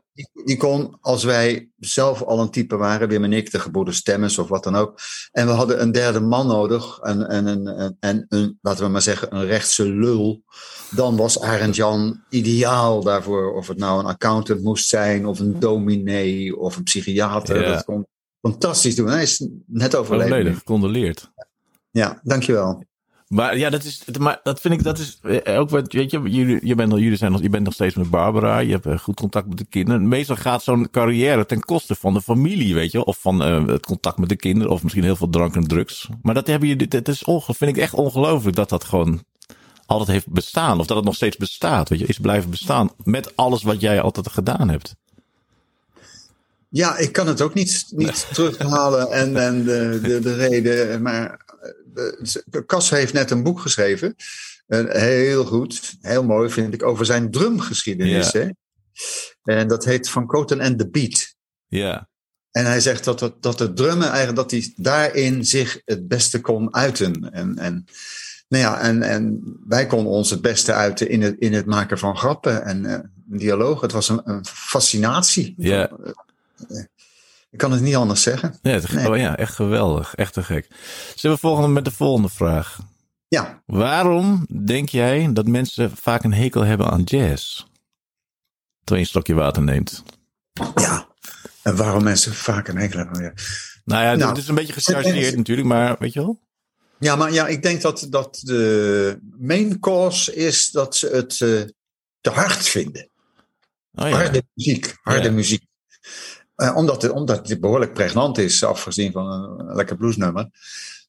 [0.45, 4.37] die, kon, als wij zelf al een type waren, Wim en ik, de geboren stemmers
[4.37, 4.99] of wat dan ook.
[5.31, 6.99] En we hadden een derde man nodig.
[6.99, 10.43] En, en, en, en een, laten we maar zeggen, een rechtse lul.
[10.89, 13.53] Dan was Arend Jan ideaal daarvoor.
[13.53, 17.63] Of het nou een accountant moest zijn, of een dominee, of een psychiater.
[17.63, 18.07] Dat kon
[18.41, 19.07] fantastisch doen.
[19.07, 20.31] Hij is net overleden.
[20.31, 21.31] Overleden, gecondoleerd.
[21.91, 22.83] Ja, dankjewel.
[23.31, 26.21] Maar ja, dat is, maar dat vind ik, dat is eh, ook wat, weet je,
[26.21, 28.97] jullie, je bent, jullie zijn nog, je bent nog steeds met Barbara, je hebt eh,
[28.97, 30.07] goed contact met de kinderen.
[30.07, 33.85] Meestal gaat zo'n carrière ten koste van de familie, weet je, of van uh, het
[33.85, 36.09] contact met de kinderen, of misschien heel veel drank en drugs.
[36.21, 39.23] Maar dat hebben jullie, dat is onge, vind ik echt ongelooflijk dat dat gewoon
[39.85, 43.35] altijd heeft bestaan, of dat het nog steeds bestaat, weet je, is blijven bestaan met
[43.35, 44.95] alles wat jij altijd gedaan hebt.
[46.69, 51.50] Ja, ik kan het ook niet, niet terughalen en, en de, de, de reden, maar
[52.65, 54.15] Cas heeft net een boek geschreven.
[54.87, 58.31] heel goed, heel mooi vind ik, over zijn drumgeschiedenis.
[58.31, 58.49] Hè?
[59.43, 61.35] En dat heet Van Koten and the Beat.
[61.67, 62.09] Ja.
[62.51, 66.41] En hij zegt dat het, dat het drummen eigenlijk dat hij daarin zich het beste
[66.41, 67.31] kon uiten.
[67.31, 67.85] En, en,
[68.47, 71.97] nou ja, en, en wij konden ons het beste uiten in het, in het maken
[71.97, 73.81] van grappen en uh, dialoog.
[73.81, 75.53] Het was een, een fascinatie.
[75.57, 75.91] Ja.
[77.51, 78.59] Ik kan het niet anders zeggen.
[78.61, 79.09] Ja, het, nee.
[79.09, 80.15] oh ja, echt geweldig.
[80.15, 80.67] Echt te gek.
[81.15, 82.79] Zullen we volgen met de volgende vraag?
[83.27, 83.61] Ja.
[83.65, 87.55] Waarom denk jij dat mensen vaak een hekel hebben aan jazz?
[87.57, 87.67] Terwijl
[88.85, 90.03] je een stokje water neemt.
[90.75, 91.07] Ja.
[91.61, 93.69] En waarom mensen vaak een hekel hebben aan jazz?
[93.85, 96.39] Nou ja, nou, het is een beetje gechargeerd natuurlijk, maar weet je wel?
[96.99, 101.61] Ja, maar ja, ik denk dat, dat de main cause is dat ze het uh,
[102.21, 103.09] te hard vinden.
[103.93, 104.15] Oh ja.
[104.15, 105.31] Harde muziek, harde ja.
[105.31, 105.63] muziek.
[106.61, 110.49] Uh, omdat, het, omdat het behoorlijk pregnant is, afgezien van een, lekker bluesnummer.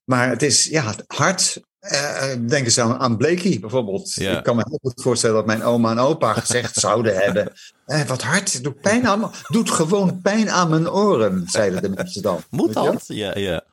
[0.05, 1.61] Maar het is ja, hard.
[1.93, 4.13] Uh, denk eens aan, aan Blakey bijvoorbeeld.
[4.15, 4.39] Ja.
[4.39, 7.53] Ik kan me heel goed voorstellen dat mijn oma en opa gezegd zouden hebben.
[7.87, 12.23] Eh, wat hard, doet pijn aan Doet gewoon pijn aan mijn oren, zeiden de mensen
[12.23, 12.43] dan.
[12.51, 13.05] Moet dat?
[13.07, 13.65] Ja, ja.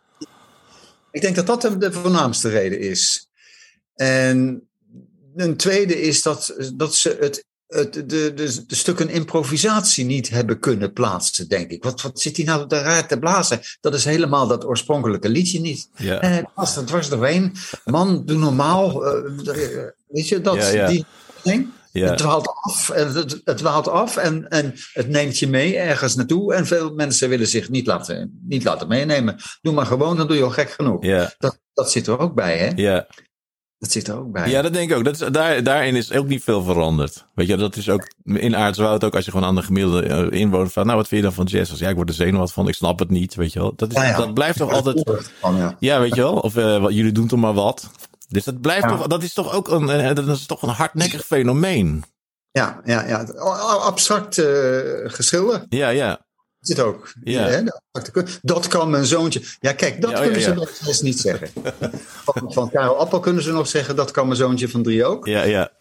[1.12, 3.30] Ik denk dat dat de, de voornaamste reden is.
[3.96, 4.70] En
[5.36, 8.34] een tweede is dat, dat ze het de, de,
[8.68, 11.84] de, stukken improvisatie niet hebben kunnen plaatsen, denk ik.
[11.84, 13.60] Wat, wat zit hij nou daar raar te blazen?
[13.82, 15.90] Dat is helemaal dat oorspronkelijke liedje niet.
[15.96, 16.20] Ja.
[16.20, 17.56] En hij past er dwars doorheen.
[17.86, 19.16] Man, doe normaal.
[19.16, 19.54] Uh,
[20.08, 20.88] weet je, dat, ja, ja.
[20.88, 21.06] die
[21.44, 21.68] ding.
[21.92, 26.54] Het dwaalt af, het, het dwaalt af en, en het neemt je mee ergens naartoe.
[26.54, 29.36] En veel mensen willen zich niet laten, niet laten meenemen.
[29.62, 31.04] Doe maar gewoon, dan doe je al gek genoeg.
[31.06, 31.34] Ja.
[31.38, 32.72] Dat, dat zit er ook bij, hè?
[32.76, 33.08] Ja.
[33.80, 34.50] Dat zit er ook bij.
[34.50, 35.04] Ja, dat denk ik ook.
[35.04, 37.26] Dat is, daar, daarin is ook niet veel veranderd.
[37.34, 40.40] Weet je, dat is ook in Aardswoud ook als je gewoon aan de gemiddelde uh,
[40.40, 41.72] inwoner van, nou, wat vind je dan van jazz?
[41.72, 43.74] Als ja, ik word er zenuwachtig van, ik snap het niet, weet je wel.
[43.76, 44.18] Dat, is, Ja, ja.
[44.18, 45.76] dat blijft toch altijd, Van, ja.
[45.80, 46.34] ja, weet je wel.
[46.34, 47.90] Of uh, wat, jullie doen toch maar wat.
[48.28, 51.26] Dus dat blijft toch, dat is toch ook een, eh, dat is toch een hardnekkig
[51.26, 52.04] fenomeen.
[52.52, 53.24] Ja, ja, ja.
[53.82, 54.46] Abstract eh
[55.04, 55.66] geschilder.
[55.70, 56.20] Ja, ja.
[56.76, 57.14] Dit ook.
[57.24, 57.42] Ja.
[57.44, 57.64] Hè,
[58.42, 59.42] dat- kan mijn zoontje.
[59.60, 61.50] Ja, kijk, dat Ja, ja, kunnen ze nog steeds niet zeggen.
[62.26, 65.28] Van, van Karel Appel kunnen ze nog zeggen, dat kan mijn zoontje van drie ook.
[65.28, 65.72] Ja, ja.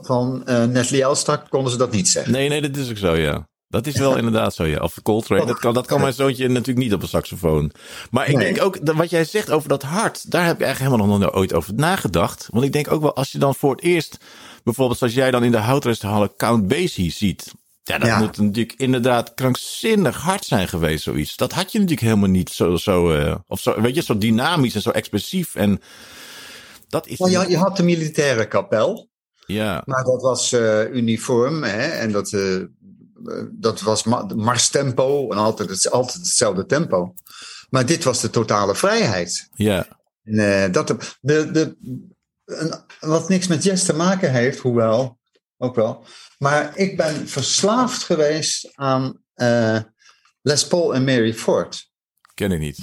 [0.00, 2.32] Van eh Nestle Elstak konden ze dat niet zeggen.
[2.32, 3.48] Nee, nee, dat is ook zo, ja.
[3.68, 4.78] Dat is wel inderdaad zo, ja.
[4.78, 7.72] Of Coltrane, dat kan, dat kan mijn zoontje natuurlijk niet op een saxofoon.
[8.10, 8.44] Maar ik Nee.
[8.52, 11.32] denk ook, dat wat jij zegt over dat hart, daar heb ik eigenlijk helemaal nog
[11.32, 12.48] nooit over nagedacht.
[12.50, 14.16] Want ik denk ook wel, als je dan voor het eerst,
[14.64, 17.52] bijvoorbeeld zoals jij dan in de houtresthallen Count Basie ziet.
[17.82, 18.18] Ja, dat Ja.
[18.18, 21.36] moet natuurlijk inderdaad krankzinnig hard zijn geweest, zoiets.
[21.36, 24.74] Dat had je natuurlijk helemaal niet zo, zo eh, of zo, weet je, zo dynamisch
[24.74, 25.54] en zo expressief.
[25.54, 25.80] En
[26.88, 27.18] dat is...
[27.18, 29.08] Nou, je, je had de militaire kapel.
[29.46, 32.62] ja, Maar dat was eh, uniform hè, en dat, eh,
[33.50, 37.14] dat was ma marstempo en altijd, het, altijd hetzelfde tempo.
[37.70, 39.48] Maar dit was de totale vrijheid.
[39.54, 39.86] ja,
[40.22, 41.76] En, dat, de, de,
[42.44, 45.18] een, wat niks met jazz te maken heeft, hoewel,
[45.58, 46.04] ook wel.
[46.42, 49.78] Maar ik ben verslaafd geweest aan eh,
[50.42, 51.90] Les Paul en Mary Ford.
[52.34, 52.78] ken ik niet.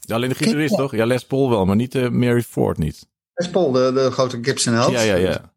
[0.00, 0.94] Ja, alleen de gitarist, toch?
[0.94, 3.06] Ja, Les Paul wel, maar niet eh, Mary Ford niet.
[3.34, 4.90] Les Paul, de, de grote Gibson held.
[4.92, 5.52] Ja, ja, ja.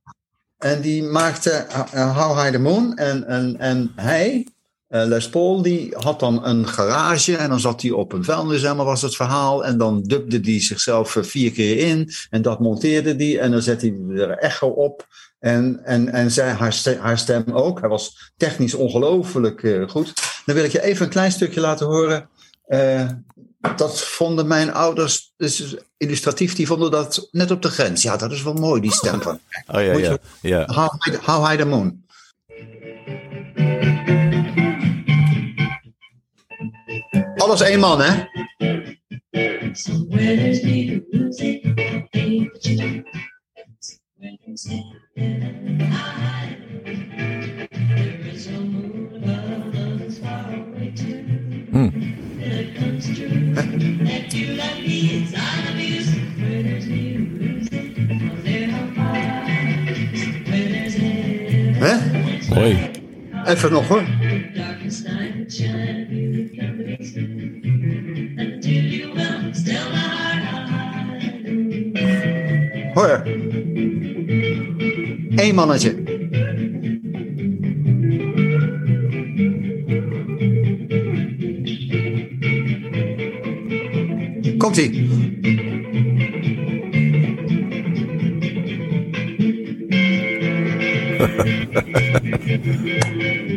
[0.58, 2.98] En die maakte uh, How High the Moon.
[2.98, 4.48] En, en, en hij,
[4.88, 7.38] Les Paul, die had dan een garage.
[7.38, 9.66] En dan zat hij op een vuilnisemmer, was het verhaal.
[9.66, 12.12] En dan dubde hij zichzelf uh, vier keer in.
[12.30, 13.40] En dat monteerde hij.
[13.40, 15.08] En dan zette hij er echo op.
[15.40, 17.80] En, en, en zij, haar, stem, haar stem ook.
[17.80, 20.14] Hij was technisch ongelooflijk uh, goed.
[20.46, 22.30] Dan wil ik je even een klein stukje laten horen.
[22.68, 23.10] Uh,
[23.76, 28.02] dat vonden mijn ouders, dus illustratief, die vonden dat net op de grens.
[28.02, 29.40] Ja, dat is wel mooi, die stem van.
[29.68, 30.18] Oh ja, ja.
[30.42, 30.90] ja.
[31.22, 32.06] How High the Moon.
[37.48, 38.26] Alles één man, hè?
[51.72, 51.92] Hmm.
[61.80, 61.96] Hè?
[62.54, 62.90] Mooi.
[63.46, 64.27] Even nog hoor.
[72.98, 73.24] Hoor.
[75.36, 75.96] Eén mannetje.
[84.58, 85.06] Komt-ie.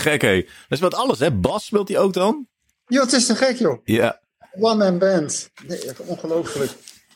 [0.00, 0.40] gek, hé.
[0.40, 1.32] Dat is wat alles, hè?
[1.32, 2.48] Bas speelt hij ook dan?
[2.86, 3.80] Jo, het is te gek, joh.
[3.84, 4.20] Ja.
[4.52, 5.50] One man band.
[5.66, 6.70] Nee, ongelooflijk.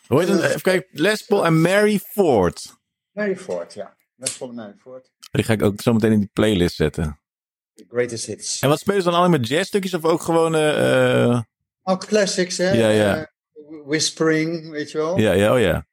[0.07, 0.43] Hoe heet het?
[0.43, 0.89] Even kijken.
[0.93, 2.77] Les Paul en Mary Ford.
[3.13, 3.97] Mary Ford, ja.
[4.17, 5.11] Les Paul en Mary Ford.
[5.31, 7.21] Die ga ik ook zo meteen in die playlist zetten.
[7.75, 8.61] The greatest hits.
[8.61, 10.55] En wat spelen ze dan alleen met jazzstukjes of ook gewoon...
[10.55, 11.41] Uh,
[11.83, 12.73] oh, classics, hè?
[12.73, 13.19] Ja, ja.
[13.19, 13.25] Uh,
[13.87, 15.19] whispering, weet je wel?
[15.19, 15.87] Ja, ja, oh ja.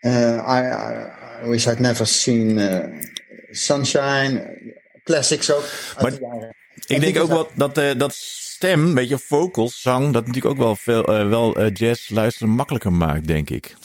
[0.00, 2.58] Uh, I, I, I, wish I'd never seen
[3.50, 4.58] Sunshine.
[5.04, 5.64] Classics ook.
[6.00, 6.12] Maar
[6.86, 10.60] ik denk ook wel dat, uh, dat stem, weet je, vocals, zang, dat natuurlijk ook
[10.60, 13.76] wel veel uh, wel uh, jazz luisteren makkelijker maakt, denk ik.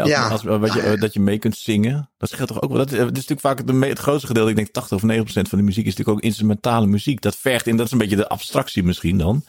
[0.00, 0.28] Als, ja.
[0.28, 2.10] Als, als, je, dat je mee kunt zingen.
[2.18, 2.78] Dat scheelt toch ook wel.
[2.78, 4.50] Dat, dat is natuurlijk vaak de, het grootste gedeelte.
[4.50, 7.20] Ik denk 80 of 90 procent van de muziek is natuurlijk ook instrumentale muziek.
[7.20, 9.44] Dat vergt in, dat is een beetje de abstractie misschien dan.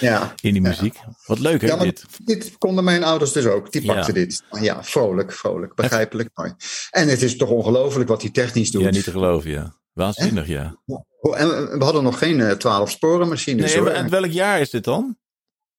[0.00, 0.34] Ja.
[0.40, 0.94] In die muziek.
[0.94, 1.14] Ja.
[1.26, 2.04] Wat leuk hè, ja, dit.
[2.24, 3.72] Dit konden mijn ouders dus ook.
[3.72, 4.20] Die pakten ja.
[4.20, 4.42] dit.
[4.60, 6.30] Ja, vrolijk, vrolijk, begrijpelijk.
[6.34, 6.54] Mooi.
[6.90, 8.82] En het is toch ongelooflijk wat hij technisch doet.
[8.82, 9.74] Ja, niet te geloven, ja.
[9.92, 10.76] Waanzinnig, ja.
[11.20, 11.48] En
[11.78, 13.74] we hadden nog geen uh, 12 sporen machines.
[13.74, 15.18] Nee, en welk jaar is dit dan?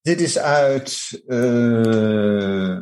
[0.01, 2.79] Dit is uit uh,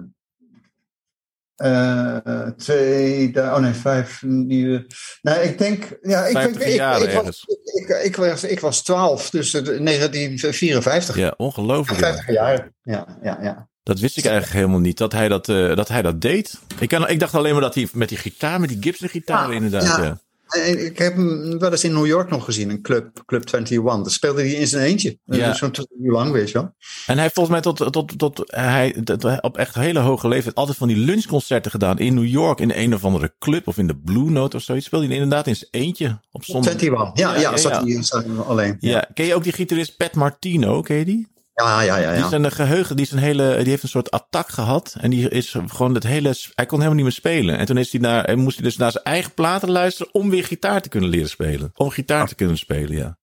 [1.63, 4.85] Uh, twee, oh nee, vijf nieuwe.
[5.21, 5.97] Nee, ik denk.
[6.01, 11.15] Ja, ik, ik, ik, jaar ik, was, ik, was, 12, dus 1954.
[11.15, 11.99] Ja, ongelooflijk.
[11.99, 12.71] 50 jaar.
[12.81, 13.69] Ja, ja, ja.
[13.83, 16.59] Dat wist ik eigenlijk helemaal niet, dat hij dat, dat, hij dat deed.
[16.79, 19.55] Ik, kan, ik dacht alleen maar dat hij met die gitaar, met die Gibson-gitaar ja,
[19.55, 20.03] inderdaad.
[20.03, 20.19] Ja.
[20.55, 24.01] Ik heb hem wel eens in New York nog gezien, een club, Club 21.
[24.01, 25.19] Daar speelde hij in zijn eentje.
[25.25, 25.53] Ja.
[25.53, 26.63] Zo'n uur lang, weet je wel.
[27.05, 30.55] En hij heeft volgens mij tot, tot, tot hij tot, op echt hele hoge leeftijd
[30.55, 32.59] altijd van die lunchconcerten gedaan in New York.
[32.59, 34.85] In een of andere club of in de Blue Note of zoiets.
[34.85, 36.73] Speelde hij inderdaad in zijn eentje op zondag.
[36.73, 37.83] 21, ja, ja, ja, zat ja.
[37.83, 38.77] hij zat hij alleen.
[38.79, 39.09] Ja.
[39.13, 40.81] ken je ook die gitarist Pat Martino?
[40.81, 41.27] Ken je die?
[41.59, 42.15] Ja, ja, ja.
[42.15, 44.95] Die is een geheugen, die is een hele, die heeft een soort attack gehad.
[44.99, 47.57] En die is gewoon het hele, hij kon helemaal niet meer spelen.
[47.57, 50.43] En toen is hij naar, moest hij dus naar zijn eigen platen luisteren om weer
[50.43, 51.71] gitaar te kunnen leren spelen.
[51.73, 53.17] Om gitaar te kunnen spelen, ja.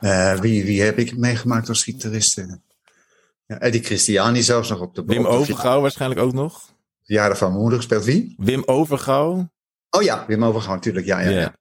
[0.00, 2.64] Uh, wie, wie heb ik meegemaakt als gitaristen?
[3.46, 6.74] Ja, Eddie Christiani zelfs nog op de Wim op de Overgouw waarschijnlijk ook nog.
[7.02, 8.34] Jaren van mijn moeder speelt wie?
[8.36, 9.50] Wim Overgouw.
[9.90, 11.30] Oh ja, Wim Overgouw natuurlijk, ja, ja.
[11.30, 11.30] Ja.
[11.30, 11.40] ja.
[11.40, 11.59] ja.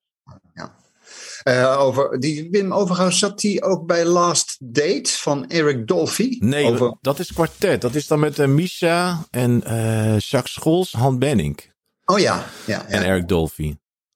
[1.44, 6.38] Uh, over die Wim Overgouw zat hij ook bij Last Date van Eric Dolphy.
[6.40, 6.98] Nee, over...
[7.02, 7.82] dat is kwartet.
[7.82, 11.74] Dat is dan met uh, Misha en uh, Jacques Scholz, Han Benning.
[12.06, 12.96] Oh ja, ja, ja.
[12.96, 13.76] En Eric Dolphy.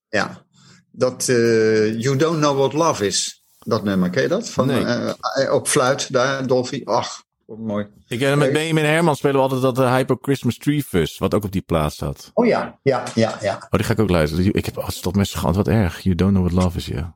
[0.10, 0.46] Ja,
[0.92, 4.50] dat You Don't Know What Love Is, dat nummer, ken je dat?
[4.50, 5.52] Van, Nee.
[5.52, 6.82] op fluit daar, Dolphy.
[6.86, 7.88] Ach, mooi.
[8.08, 11.34] Ik ken met Benjamin Herman spelen we altijd dat uh, Hyper Christmas Tree Fuzz, wat
[11.34, 12.32] ook op die plaat staat.
[12.34, 13.56] Oh ja, ja, ja, ja.
[13.56, 14.54] Oh, die ga ik ook luisteren.
[14.54, 16.00] Ik heb oh, stop met schand, wat erg.
[16.00, 17.16] You Don't Know What Love Is, ja.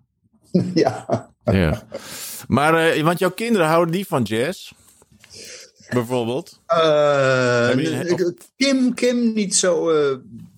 [0.73, 1.29] ja.
[1.43, 1.83] ja.
[2.47, 4.71] Maar, uh, want jouw kinderen houden die van jazz?
[5.89, 6.61] Bijvoorbeeld?
[6.67, 7.69] Uh,
[8.55, 9.91] Kim, Kim niet zo,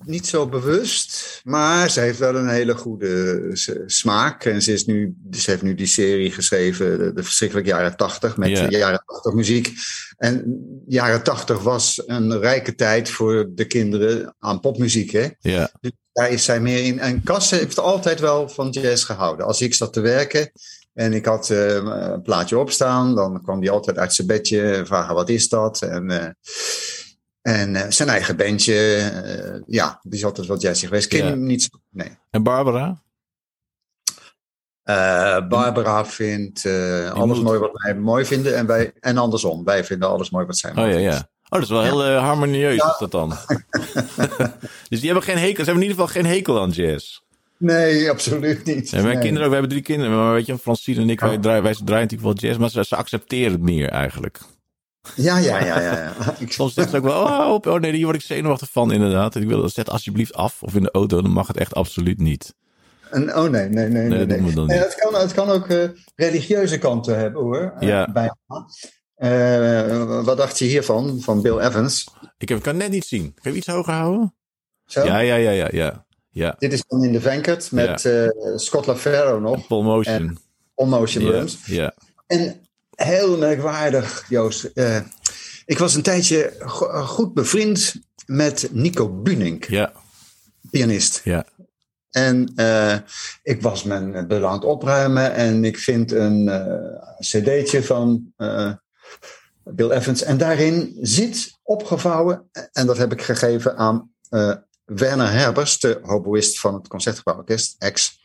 [0.10, 4.46] niet zo bewust, maar ze heeft wel een hele goede s- smaak.
[4.46, 8.38] En ze, is nu, ze heeft nu die serie geschreven, de, de verschrikkelijk jaren tachtig,
[8.38, 8.70] met Ja.
[8.70, 9.74] jaren tachtig muziek.
[10.18, 15.28] En jaren tachtig was een rijke tijd voor de kinderen aan popmuziek, hè?
[15.80, 17.00] Dus daar is zij meer in.
[17.00, 19.46] En Cas heeft altijd wel van jazz gehouden.
[19.46, 20.52] Als ik zat te werken
[20.94, 24.86] en ik had uh, een plaatje opstaan, dan kwam hij altijd uit zijn bedje en
[24.88, 25.82] vragen wat is dat?
[25.82, 26.26] En, uh,
[27.50, 28.74] en uh, zijn eigen bandje,
[29.56, 31.12] uh, ja, die is altijd wel jazzy geweest.
[31.14, 31.36] Ja.
[31.36, 32.18] niet zo, nee.
[32.30, 33.02] En Barbara?
[34.90, 36.66] Uh, Barbara vindt
[37.14, 39.64] alles moet- mooi wat wij mooi vinden en, wij, en andersom.
[39.64, 41.14] Wij vinden alles mooi wat zij Oh mooi ja, vindt.
[41.16, 41.30] ja.
[41.44, 43.30] Oh, dat is wel heel harmonieus is dat dan.
[44.90, 47.20] dus die hebben geen hekel, ze hebben in ieder geval geen hekel aan jazz.
[47.58, 48.94] Nee, absoluut niet.
[48.94, 49.24] En mijn nee.
[49.24, 51.40] kinderen ook, we hebben drie kinderen, maar weet je, Francine en ik, wij Ja.
[51.40, 54.40] draaien, wij draaien natuurlijk wel jazz, maar ze, ze accepteren het meer eigenlijk.
[55.16, 55.94] Ja, ja, ja, ja.
[56.20, 56.36] ja.
[56.40, 58.92] Ik- Soms zegt ze ook wel, oh, op- oh nee, hier word ik zenuwachtig van
[58.92, 59.36] inderdaad.
[59.36, 62.20] En ik wil, zet alsjeblieft af, of in de auto, dan mag het echt absoluut
[62.20, 62.56] niet.
[63.12, 64.08] En, oh nee, nee, nee.
[64.08, 64.78] nee, dat nee.
[64.78, 67.74] het, kan, het kan ook uh, religieuze kanten hebben hoor.
[67.80, 68.12] Uh, Ja.
[68.12, 68.36] bijna.
[69.18, 72.08] Uh, wat dacht je hiervan, van Bill Evans?
[72.38, 73.34] Ik heb, kan het net niet zien.
[73.42, 74.36] Kun je iets hoger houden?
[74.86, 75.04] Zo?
[75.06, 76.06] Ja, ja, ja, ja, ja.
[76.32, 80.38] Ja, Dit is dan in de Vankert met uh, Scott LaFaro nog, Paul Motion.
[80.76, 81.58] On Motion Ja, Drums.
[81.66, 81.94] ja.
[82.28, 82.62] En
[83.06, 84.70] heel merkwaardig, Joost.
[84.74, 85.00] Uh,
[85.66, 89.94] ik was een tijdje go- goed bevriend met Nico Bunink, ja,
[90.72, 91.22] pianist.
[91.24, 91.46] ja.
[92.10, 92.96] En uh,
[93.44, 98.72] ik was mijn belang aan het opruimen en ik vind een uh, cd'tje van uh,
[99.64, 100.22] Bill Evans.
[100.22, 104.12] En daarin zit opgevouwen, en dat heb ik gegeven aan
[104.86, 108.19] Werner Herbers, de hoboïst van het Concertgebouworkest, ex.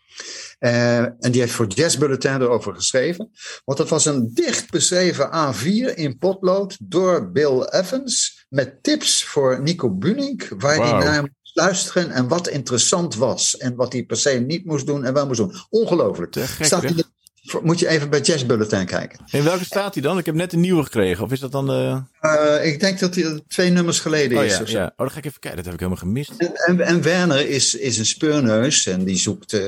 [0.61, 3.31] Uh, en die heeft voor Jazz Bulletin erover geschreven.
[3.65, 8.47] Want dat was een dicht beschreven A4 in potlood door Bill Evans.
[8.49, 12.11] Met tips voor Nico Bunink, waar hij naar moest luisteren.
[12.11, 13.57] En wat interessant was.
[13.57, 15.55] En wat hij per se niet moest doen en wel moest doen.
[15.71, 16.35] Ongelooflijk.
[16.35, 16.89] Gek, Staat hè?
[16.89, 17.13] in de-
[17.63, 19.19] moet je even bij Jazz Bulletin kijken.
[19.31, 20.19] In welke staat hij dan?
[20.19, 21.25] Ik heb net een nieuwe gekregen.
[21.25, 22.03] Of is dat dan de...
[22.23, 24.57] Uh, ik denk dat hij twee nummers geleden Oh is.
[24.57, 24.79] ja, of zo.
[24.79, 24.85] ja.
[24.85, 25.57] Oh, dan ga ik even kijken.
[25.57, 26.33] Dat heb ik helemaal gemist.
[26.37, 29.61] En, en, en Werner is, is een speurneus en die zoekt uh,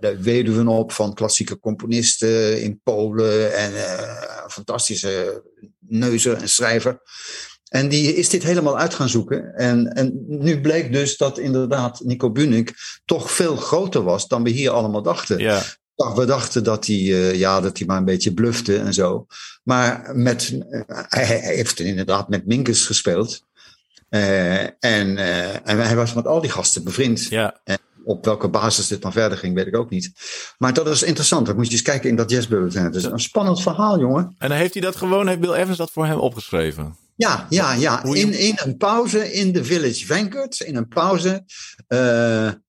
[0.00, 5.42] de weduwen op van klassieke componisten in Polen en uh, fantastische
[5.78, 7.00] neuzer en schrijver.
[7.68, 9.54] En die is dit helemaal uit gaan zoeken.
[9.54, 12.72] En, en nu bleek dus dat inderdaad Nico Bunink
[13.04, 15.38] toch veel groter was dan we hier allemaal dachten.
[15.38, 15.62] Ja,
[16.14, 19.26] We dachten dat hij, uh, ja, dat hij maar een beetje blufte en zo.
[19.62, 23.46] Maar met, uh, hij, hij heeft inderdaad met Minkus gespeeld.
[24.10, 25.16] Uh, en,
[25.64, 27.26] en hij was met al die gasten bevriend.
[27.28, 27.60] ja.
[27.64, 30.12] En op welke basis dit dan verder ging, weet ik ook niet.
[30.58, 31.46] Maar dat is interessant.
[31.46, 32.84] Dat moet je eens kijken in dat jazzbulletin.
[32.84, 34.34] Het is een spannend verhaal, jongen.
[34.38, 36.96] En dan heeft hij dat gewoon, heeft Bill Evans dat voor hem opgeschreven?
[37.16, 38.04] Ja, ja, ja.
[38.04, 40.60] In, in een pauze in de Village Vanguard.
[40.60, 41.44] In een pauze.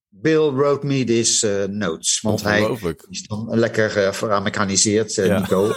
[0.09, 2.21] Bill wrote me this uh, notes.
[2.21, 2.77] Want hij
[3.09, 5.39] is dan lekker uh, veramerikaniseerd, uh, Ja.
[5.39, 5.67] Nico.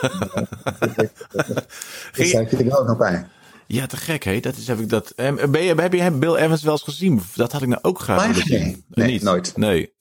[2.12, 3.27] dus Ging- hij er ook nog bij.
[3.66, 4.40] Ja, te gek, hè?
[4.40, 5.12] Dat is, heb ik dat.
[5.16, 7.23] Ben je, heb je Bill Evans wel eens gezien?
[7.35, 8.85] Dat had ik nou ook graag willen zien.
[8.88, 9.57] Nee, nooit.
[9.57, 9.92] Nee.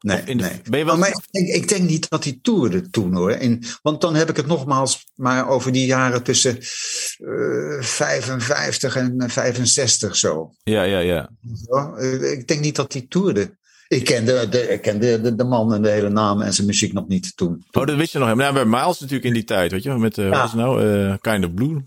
[0.00, 0.60] Nee, de, nee.
[0.70, 0.96] Ben je wel...
[0.96, 3.38] maar ik, denk, ik, denk, niet dat hij toerde toen hoor.
[3.82, 6.58] Want dan heb ik het nogmaals maar over die jaren tussen
[7.18, 10.52] uh, 55 en 65 zo.
[10.62, 11.30] Ja, ja, ja.
[12.20, 13.56] Ik denk niet dat hij toerde.
[13.88, 16.92] Ik kende, de, ik kende de, de, man en de hele naam en zijn muziek
[16.92, 17.64] nog niet toen.
[17.72, 18.52] Oh, dat wist je nog helemaal.
[18.52, 20.30] Nou, bij Miles natuurlijk in die tijd, weet je, met uh, ja.
[20.30, 21.84] wat is nou, uh, Kind of Blue.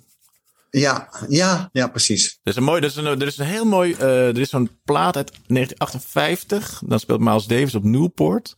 [0.72, 2.40] Ja, ja, ja, precies.
[2.44, 4.50] Er is een mooi, er is een, er is een heel mooi, uh, er is
[4.50, 6.82] zo'n plaat uit 1958.
[6.86, 8.56] Dan speelt Miles Davis op Newport.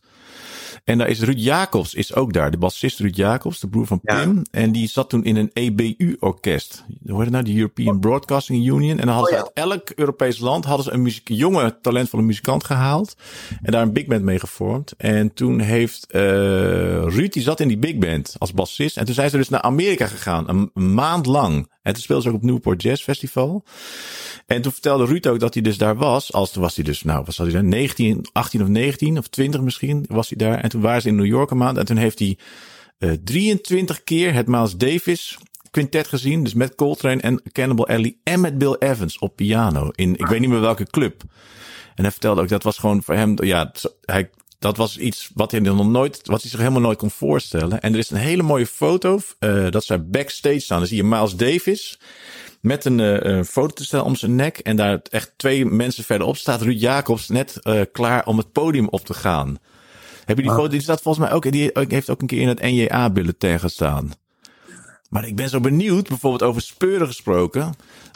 [0.84, 2.50] En daar is Ruud Jacobs is ook daar.
[2.50, 4.42] De bassist Ruud Jacobs, de broer van Pim.
[4.50, 6.84] En die zat toen in een EBU-orkest.
[7.06, 7.44] Hoe heet het nou?
[7.44, 8.98] De European Broadcasting Union.
[8.98, 12.22] En dan hadden oh, ze uit elk Europees land hadden ze een muziek, jonge, talentvolle
[12.22, 13.16] muzikant gehaald.
[13.62, 14.94] En daar een big band mee gevormd.
[14.96, 16.20] En toen heeft uh,
[17.06, 18.96] Ruud, die zat in die big band als bassist.
[18.96, 20.48] En toen zijn ze dus naar Amerika gegaan.
[20.48, 21.70] Een, een maand lang.
[21.82, 23.64] En toen speelden ze ook op Newport Jazz Festival.
[24.46, 26.32] En toen vertelde Ruud ook dat hij dus daar was.
[26.32, 27.64] Als toen was hij dus, nou, zat hij daar?
[27.64, 30.60] 19, 18 of 19 of 20 misschien was hij daar.
[30.60, 31.76] En toen waren ze in New York een maand.
[31.76, 32.38] En toen heeft hij
[32.98, 35.38] uh, 23 keer het Miles Davis
[35.70, 36.44] quintet gezien.
[36.44, 38.16] Dus met Coltrane en Cannibal Alley.
[38.22, 39.90] En met Bill Evans op piano.
[39.94, 41.22] In, ik weet niet meer welke club.
[41.94, 44.30] En hij vertelde ook, dat was gewoon voor hem, ja, hij,
[44.62, 47.80] dat was iets wat hij nog nooit, wat hij zich helemaal nooit kon voorstellen.
[47.80, 50.78] En er is een hele mooie foto, uh, dat zij backstage staan.
[50.78, 51.98] Dan zie je Miles Davis
[52.60, 54.58] met een uh, fototoestel om zijn nek.
[54.58, 58.88] En daar echt twee mensen verderop staat Ruud Jacobs net uh, klaar om het podium
[58.88, 59.58] op te gaan.
[60.24, 60.56] Heb je die ah.
[60.56, 60.70] foto?
[60.70, 61.52] Die staat volgens mij ook.
[61.52, 64.10] Die heeft ook een keer in het NJA-bulletin gestaan.
[65.08, 67.74] Maar ik ben zo benieuwd, bijvoorbeeld over speuren gesproken.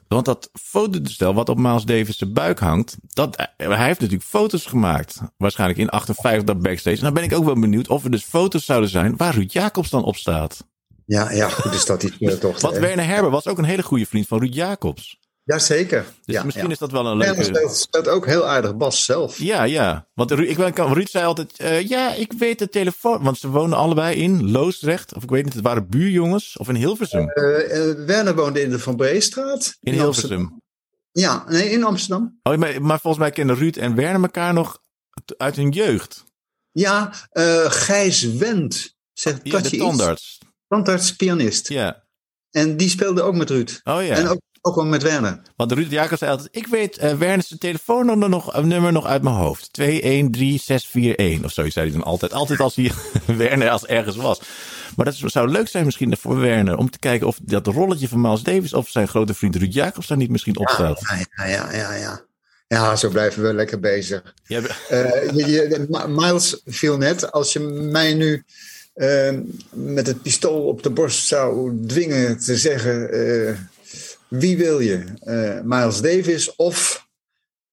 [0.08, 5.20] Want dat fototoestel wat op Miles Davis' buik hangt, dat, hij heeft natuurlijk foto's gemaakt.
[5.36, 6.96] Waarschijnlijk in 58 backstage.
[6.96, 9.52] En dan ben ik ook wel benieuwd of er dus foto's zouden zijn waar Ruud
[9.52, 10.66] Jacobs dan op staat.
[11.06, 12.60] Ja, ja goed is dat die toch.
[12.60, 15.18] Want Werner Herber was ook een hele goede vriend van Ruud Jacobs.
[15.46, 16.04] Jazeker.
[16.24, 17.52] Dus ja, misschien is dat wel een leuke...
[17.52, 19.38] Ja, speelt, ook heel aardig Bas zelf.
[19.38, 20.08] Ja, ja.
[20.14, 23.22] Want Ruud, ik, Ruud zei altijd, uh, ja, ik weet de telefoon...
[23.22, 25.14] Want ze wonen allebei in Loosdrecht.
[25.14, 26.56] Of ik weet niet, het waren buurjongens.
[26.56, 27.32] Of in Hilversum.
[27.34, 29.76] Uh, uh, Werner woonde in de Van Breestraat.
[29.80, 30.62] In, in Hilversum.
[31.12, 32.38] Ja, nee, in Amsterdam.
[32.42, 34.78] Oh, maar, maar volgens mij kennen Ruud en Werner elkaar nog
[35.36, 36.24] uit hun jeugd.
[36.72, 37.12] Ja,
[37.68, 38.94] Gijs Wendt.
[39.12, 40.38] Zegt ja, de tandarts.
[40.68, 41.68] Tandarts, pianist.
[41.68, 42.04] Ja.
[42.50, 43.80] En die speelde ook met Ruud.
[43.84, 44.16] Oh ja.
[44.16, 45.40] En ook ook wel met Werner.
[45.56, 49.34] Want Ruud Jacobs zei altijd: Ik weet uh, Werner's telefoonnummer nog, nummer nog uit mijn
[49.34, 49.72] hoofd.
[49.72, 52.32] 213641 of zoiets zei hij dan altijd.
[52.32, 52.92] Altijd als hij
[53.36, 54.40] Werner als ergens was.
[54.96, 56.76] Maar dat zou leuk zijn misschien voor Werner.
[56.76, 60.06] Om te kijken of dat rolletje van Miles Davis of zijn grote vriend Ruud Jacobs
[60.06, 61.00] daar niet misschien op staat.
[61.36, 62.24] Ja, ja, ja, ja.
[62.68, 64.34] Ja, zo blijven we lekker bezig.
[64.44, 67.32] Ja, uh, je, je, Miles viel net.
[67.32, 67.60] Als je
[67.90, 68.44] mij nu
[68.94, 69.30] uh,
[69.72, 73.10] met het pistool op de borst zou dwingen te zeggen
[74.28, 75.04] wie wil je?
[75.22, 77.06] Uh, Miles Davis of,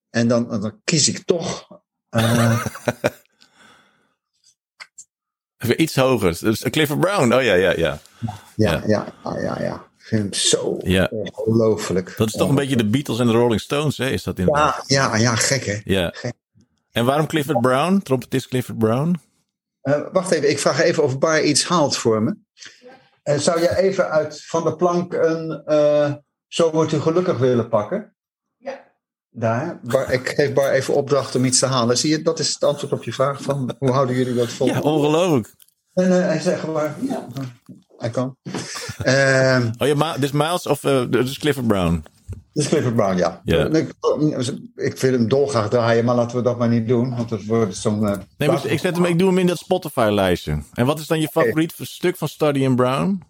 [0.10, 1.68] en dan, dan kies ik toch.
[2.10, 2.66] Uh,
[5.64, 6.38] Even iets hoger.
[6.40, 7.34] Dus Clifford Brown.
[7.34, 8.00] Oh ja, ja, ja.
[8.56, 9.62] Ja, ja, ja, ja.
[9.62, 9.92] ja.
[9.98, 11.10] Ik vind hem zo ja.
[11.12, 12.18] ongelooflijk.
[12.18, 14.10] Dat is toch een beetje de Beatles en de Rolling Stones, hè?
[14.10, 15.80] Is dat in ja, ja, ja, gek hè?
[15.84, 16.12] Ja.
[16.16, 16.34] Gek.
[16.92, 18.00] En waarom Clifford Brown?
[18.04, 19.20] Trompetist Clifford Brown?
[19.84, 22.38] Uh, wacht even, ik vraag even of Bar iets haalt voor me.
[23.24, 25.64] Uh, zou je even uit Van de Plank een
[26.54, 28.16] zo wordt u gelukkig willen pakken.
[28.58, 28.84] Ja.
[29.30, 29.80] Daar.
[29.84, 31.98] Bar, ik geef Bar even opdracht om iets te halen.
[31.98, 34.68] Zie je, dat is het antwoord op je vraag van hoe houden jullie dat vol?
[34.68, 35.56] Ja, ongelooflijk.
[35.94, 37.28] En uh, hij zegt maar, ja,
[37.98, 38.38] hij kan.
[39.06, 42.04] Uh, oh ja, dus Miles of uh, dus Clifford Brown?
[42.54, 43.42] Dus Clifford Brown, ja.
[43.44, 43.74] Yeah.
[43.74, 43.94] Ik,
[44.76, 47.16] ik wil hem dolgraag draaien, maar laten we dat maar niet doen.
[47.16, 48.04] Want het wordt zo'n...
[48.04, 50.64] Uh, nee, maar ik, zet hem, ik doe hem in dat Spotify-lijstje.
[50.74, 53.24] En wat is dan je favoriet stuk van Study in Brown?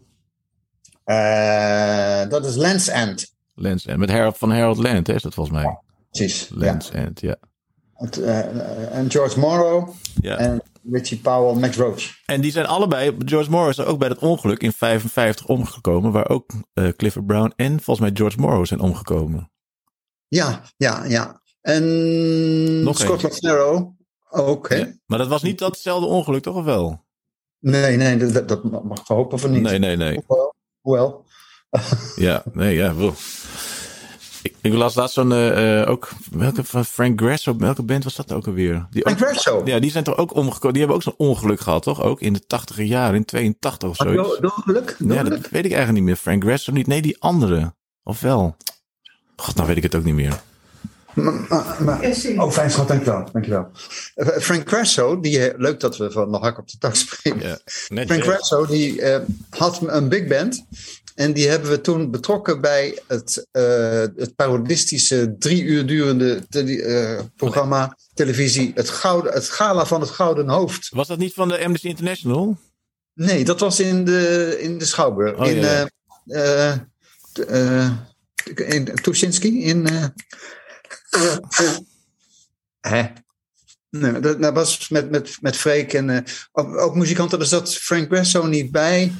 [1.05, 3.33] Uh, dat is Lens End.
[3.55, 3.99] Lens End.
[3.99, 5.77] Met Harold van Harold Land, hè, is dat volgens mij.
[6.09, 6.49] Precies.
[6.49, 6.93] Lens ja.
[6.93, 7.35] End, ja.
[7.93, 9.89] Het, uh, en George Morrow.
[10.21, 10.37] Ja.
[10.37, 12.03] En Richie Powell, Max Roach.
[12.25, 16.29] En die zijn allebei, George Morrow is ook bij dat ongeluk in 55 omgekomen, waar
[16.29, 19.51] ook uh, Clifford Brown en volgens mij George Morrow zijn omgekomen.
[20.27, 21.41] Ja, ja, ja.
[21.61, 23.91] En Nog Scott McNarrow
[24.29, 24.75] ook, hè?
[24.75, 27.05] Ja, maar dat was niet datzelfde ongeluk, toch of wel?
[27.59, 29.61] Nee, nee, dat, dat mag we hopen van niet.
[29.61, 30.19] Nee, nee, nee.
[30.83, 31.25] Hoewel.
[32.15, 33.13] ja, nee, ja, wel.
[34.41, 38.31] Ik, ik las laatst zo'n, uh, ook, welke van Frank Grasso, welke band was dat
[38.31, 38.87] ook alweer?
[38.89, 39.61] Die Frank Grasso?
[39.65, 42.01] Ja, die zijn toch ook omgekomen, die hebben ook zo'n ongeluk gehad, toch?
[42.01, 44.03] Ook in de tachtige jaren, in 82 of zo.
[44.41, 44.95] Ongeluk?
[44.99, 46.15] Ja, dat weet ik eigenlijk niet meer.
[46.15, 47.73] Frank Grasso niet, nee, die andere.
[48.03, 48.55] Of wel?
[49.35, 50.41] God, nou weet ik het ook niet meer.
[52.37, 53.29] Oh, fijn schat, dankjewel.
[53.31, 53.71] dankjewel.
[54.15, 57.59] Uh, Frank Grasso, die, leuk dat we van de hak op de tak springen.
[57.87, 59.17] Ja, Frank Grasso, die uh,
[59.49, 60.65] had een big band.
[61.15, 66.63] En die hebben we toen betrokken bij het, uh, het parodistische drie uur durende te,
[66.63, 68.71] uh, programma televisie.
[68.75, 70.89] Het, gouden, het gala van het Gouden Hoofd.
[70.93, 72.57] Was dat niet van de Amnesty International?
[73.13, 75.37] Nee, dat was in de, in de Schouwburg.
[75.37, 75.55] Oh, in,
[76.25, 76.87] ja.
[77.47, 77.89] uh,
[78.55, 79.63] in Tuschinski.
[79.63, 79.87] In,
[82.81, 83.05] hè?
[83.89, 87.39] Nee, dat, dat, was met, met, met Freek en ook, ook muzikanten.
[87.39, 89.13] Er zat Frank Grasso niet bij.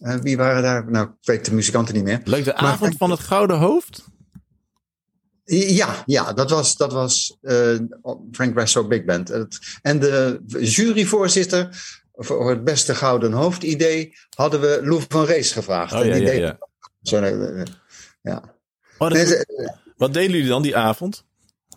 [0.00, 0.90] Uh, wie waren daar?
[0.90, 2.20] Nou, ik weet de muzikanten niet meer.
[2.24, 4.04] Leuk, de avond van het Gouden Hoofd?
[5.44, 7.78] Ja, ja dat was, dat was uh,
[8.32, 9.30] Frank Grasso Big Band.
[9.82, 11.68] En de juryvoorzitter
[12.12, 15.92] voor het beste Gouden Hoofd-idee hadden we Lou van Rees gevraagd.
[15.92, 16.58] Oh, ja, ja, ja.
[17.02, 17.24] Zo,
[18.22, 18.54] ja.
[18.98, 19.44] Oh, nee,
[19.96, 21.26] wat deden jullie dan die avond?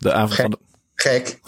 [0.02, 0.58] De avond gek, van de...
[0.94, 1.40] gek.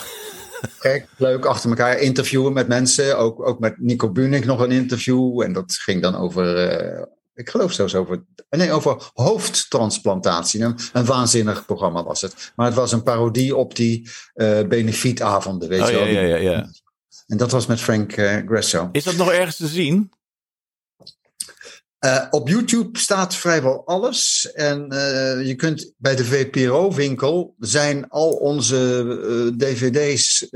[0.78, 3.18] Gek, leuk achter elkaar interviewen met mensen.
[3.18, 5.42] Ook, ook met Nico Buning nog een interview.
[5.42, 7.02] En dat ging dan over, uh,
[7.34, 10.62] ik geloof zelfs over, nee, over hoofdtransplantatie.
[10.62, 12.52] Een, een, waanzinnig programma was het.
[12.56, 16.06] Maar het was een parodie op die uh, benefietavonden, weet oh, je wel.
[16.06, 16.70] Ja, ja, ja.
[17.26, 18.88] En dat was met Frank uh.
[18.92, 20.10] Is dat nog ergens te zien?
[22.04, 24.50] Uh, op YouTube staat vrijwel alles.
[24.52, 30.48] En uh, je kunt bij de VPRO-winkel zijn al onze uh, dvd's,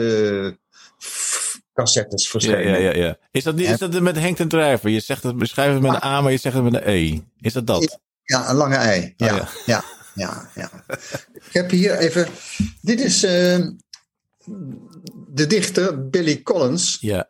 [1.74, 2.68] cassettes verschenen.
[2.68, 3.18] Ja, ja, ja, ja.
[3.30, 4.90] Is, dat, is dat met Henk ten Drijver?
[4.90, 7.20] Je zegt het, beschrijf het met een A, maar je zegt het met een E.
[7.40, 8.00] Is dat dat?
[8.22, 9.14] Ja, een lange ei.
[9.16, 9.48] Ja, oh, ja.
[9.66, 9.84] ja.
[10.14, 10.70] ja, ja,
[11.34, 12.28] Ik heb hier even.
[12.80, 13.76] Dit is de
[15.46, 16.96] dichter Billy Collins.
[17.00, 17.28] Ja.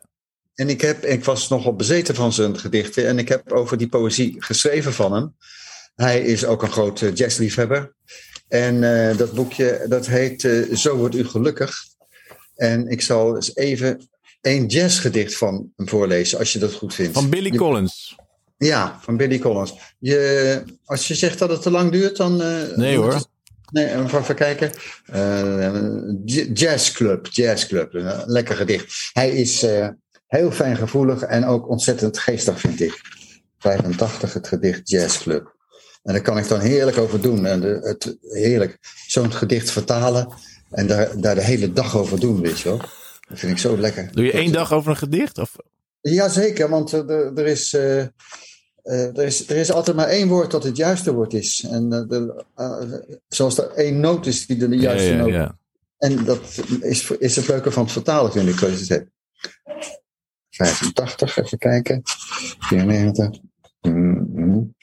[0.58, 3.06] En ik, heb, ik was nogal bezeten van zijn gedichten.
[3.06, 5.34] En ik heb over die poëzie geschreven van hem.
[5.94, 7.94] Hij is ook een groot jazzliefhebber.
[8.48, 11.84] En uh, dat boekje, dat heet uh, Zo wordt u gelukkig.
[12.54, 14.08] En ik zal eens even
[14.40, 17.12] een jazzgedicht van hem voorlezen, als je dat goed vindt.
[17.12, 18.16] Van Billy Collins.
[18.56, 19.74] Ja, van Billy Collins.
[19.98, 22.40] Je, als je zegt dat het te lang duurt, dan...
[22.40, 23.14] Uh, nee hoor.
[23.14, 23.28] Het,
[23.70, 24.70] nee, even kijken.
[26.54, 27.94] jazzclub, jazzclub.
[27.94, 29.10] Een lekker gedicht.
[29.12, 29.66] Hij is
[30.28, 33.00] Heel fijn gevoelig en ook ontzettend geestig, vind ik.
[33.58, 35.56] 85, het gedicht Jazzclub.
[36.02, 37.46] En daar kan ik dan heerlijk over doen.
[37.46, 40.28] En de, het, heerlijk zo'n gedicht vertalen
[40.70, 42.78] en daar, daar de hele dag over doen, weet je wel.
[43.28, 44.08] Dat vind ik zo lekker.
[44.12, 45.38] Doe je één dag over een gedicht?
[45.38, 45.56] Of?
[46.00, 48.00] Jazeker, want er, er, is, uh,
[48.82, 51.66] er, is, er is altijd maar één woord dat het juiste woord is.
[51.70, 55.32] En uh, de, uh, zoals er één noot is die de juiste ja, ja, noot
[55.32, 55.58] ja.
[55.98, 56.40] En dat
[56.80, 59.08] is, is het leuke van het vertalen, vind ik, zoals je het
[60.66, 62.00] 85, even kijken.
[62.04, 63.40] 94.
[63.80, 64.76] Mm -hmm.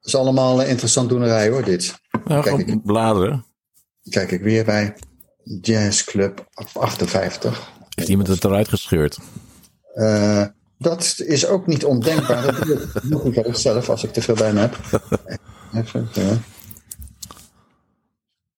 [0.00, 1.94] Dat is allemaal interessant doenerij hoor, dit.
[2.26, 3.44] Ja, kijk ik, bladeren.
[4.08, 4.96] Kijk ik weer bij
[5.60, 7.70] Jazz Club 58.
[7.94, 9.18] Heeft iemand het eruit gescheurd?
[9.94, 10.44] Uh,
[10.78, 12.42] dat is ook niet ondenkbaar.
[12.42, 14.78] Dat doe ik nog zelf als ik te veel bij me heb.
[15.74, 16.38] Even, ja.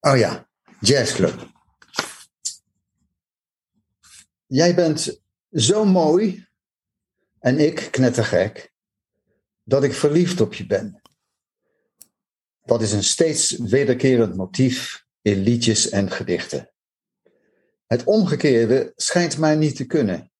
[0.01, 1.51] Oh ja, jazzclub.
[4.45, 5.21] Jij bent
[5.51, 6.47] zo mooi
[7.39, 8.73] en ik knettergek
[9.63, 11.01] dat ik verliefd op je ben.
[12.65, 16.71] Dat is een steeds wederkerend motief in liedjes en gedichten.
[17.87, 20.31] Het omgekeerde schijnt mij niet te kunnen.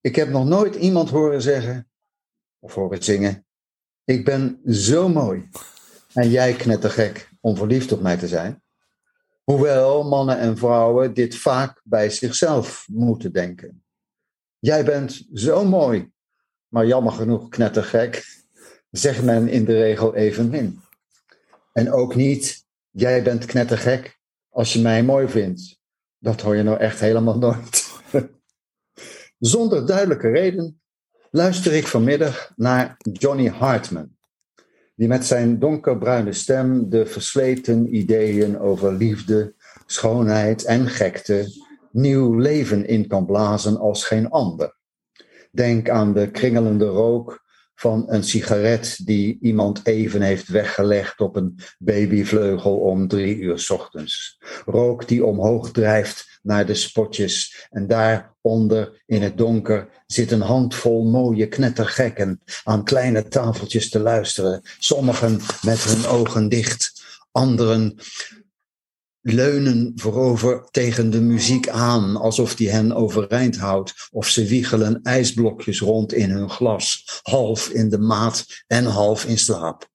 [0.00, 1.90] Ik heb nog nooit iemand horen zeggen
[2.58, 3.46] of horen zingen:
[4.04, 5.48] Ik ben zo mooi
[6.12, 8.62] en jij knettergek om verliefd op mij te zijn.
[9.44, 13.84] Hoewel mannen en vrouwen dit vaak bij zichzelf moeten denken.
[14.58, 16.10] Jij bent zo mooi,
[16.68, 18.26] maar jammer genoeg knettergek,
[18.90, 20.80] zegt men in de regel evenmin.
[21.72, 24.18] En ook niet, jij bent knettergek
[24.48, 25.78] als je mij mooi vindt.
[26.18, 27.90] Dat hoor je nou echt helemaal nooit.
[29.38, 30.80] Zonder duidelijke reden
[31.30, 34.16] luister ik vanmiddag naar Johnny Hartman
[35.00, 39.54] die met zijn donkerbruine stem de versleten ideeën over liefde,
[39.86, 41.46] schoonheid en gekte
[41.92, 44.76] nieuw leven in kan blazen als geen ander.
[45.52, 47.44] Denk aan de kringelende rook
[47.74, 54.38] van een sigaret die iemand even heeft weggelegd op een babyvleugel om drie uur ochtends.
[54.64, 61.04] Rook die omhoog drijft naar de spotjes en daaronder in het donker zit een handvol
[61.04, 64.62] mooie knettergekken aan kleine tafeltjes te luisteren.
[64.78, 67.98] Sommigen met hun ogen dicht, anderen
[69.20, 75.80] leunen voorover tegen de muziek aan, alsof die hen overeind houdt, of ze wiegelen ijsblokjes
[75.80, 79.89] rond in hun glas, half in de maat en half in slaap.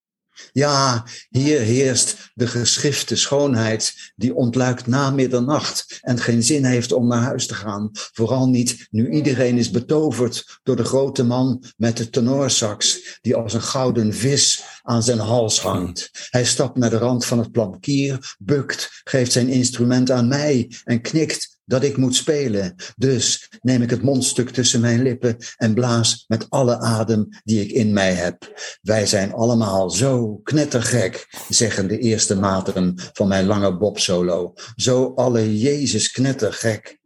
[0.51, 7.07] Ja, hier heerst de geschrifte schoonheid die ontluikt na middernacht en geen zin heeft om
[7.07, 7.89] naar huis te gaan.
[7.91, 13.53] Vooral niet nu iedereen is betoverd door de grote man met de tenorsax die als
[13.53, 16.27] een gouden vis aan zijn hals hangt.
[16.29, 21.01] Hij stapt naar de rand van het plankier, bukt, geeft zijn instrument aan mij en
[21.01, 22.75] knikt dat ik moet spelen.
[22.95, 27.71] Dus neem ik het mondstuk tussen mijn lippen en blaas met alle adem die ik
[27.71, 28.37] in mij heb.
[28.81, 34.53] Wij zijn allemaal zo knettergek, zeggen de eerste maten van mijn lange bobsolo.
[34.75, 36.99] Zo alle Jezus knettergek,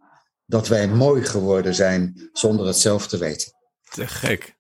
[0.46, 3.52] dat wij mooi geworden zijn zonder het zelf te weten.
[3.90, 4.58] Te gek.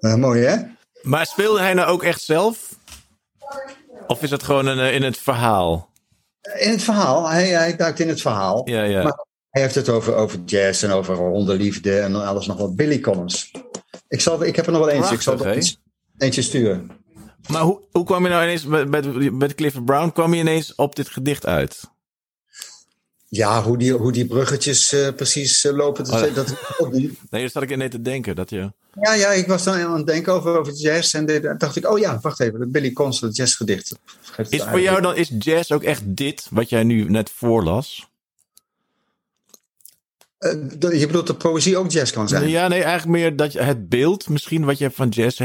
[0.00, 0.56] Uh, mooi hè?
[1.02, 2.78] Maar speelde hij nou ook echt zelf?
[4.06, 5.89] Of is het gewoon een, eh, in het verhaal?
[6.58, 8.68] In het verhaal, hij, hij duikt in het verhaal.
[8.68, 9.02] Ja, ja.
[9.02, 12.76] Maar hij heeft het over, over jazz en over hondenliefde en alles nog wat.
[12.76, 13.50] Billy Collins.
[14.08, 15.14] Ik, zal, ik heb er nog wel eentje.
[15.14, 15.76] ik zal er eentje,
[16.18, 16.90] eentje sturen.
[17.48, 20.96] Maar hoe, hoe kwam je nou ineens, met, met Clifford Brown, kwam je ineens op
[20.96, 21.90] dit gedicht uit?
[23.32, 27.18] Ja, hoe die, hoe die bruggetjes uh, precies uh, lopen, dat, oh, dat ook niet.
[27.30, 28.36] Nee, daar zat ik in net te denken.
[28.36, 28.72] Dat je...
[29.00, 31.14] Ja, ja, ik was dan aan het denken over, over jazz.
[31.14, 33.98] En dacht ik, oh ja, wacht even, dat Billy Connors, dat jazzgedicht.
[34.48, 38.08] Is voor jou dan, is jazz ook echt dit, wat jij nu net voorlas?
[40.38, 40.52] Uh,
[40.98, 42.48] je bedoelt dat poëzie ook jazz kan zijn?
[42.48, 45.38] Ja, nee, eigenlijk meer dat je, het beeld misschien wat je hebt van jazz.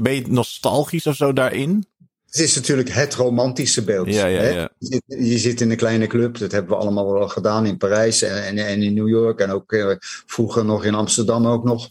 [0.00, 1.86] Ben je nostalgisch of zo daarin?
[2.32, 4.14] Het is natuurlijk het romantische beeld.
[4.14, 4.70] Ja, ja, ja.
[4.78, 7.76] Je, zit, je, zit, in een kleine club, dat hebben we allemaal wel gedaan in
[7.76, 9.94] Parijs en, en, en in New York en ook uh,
[10.26, 11.88] vroeger nog in Amsterdam ook nog.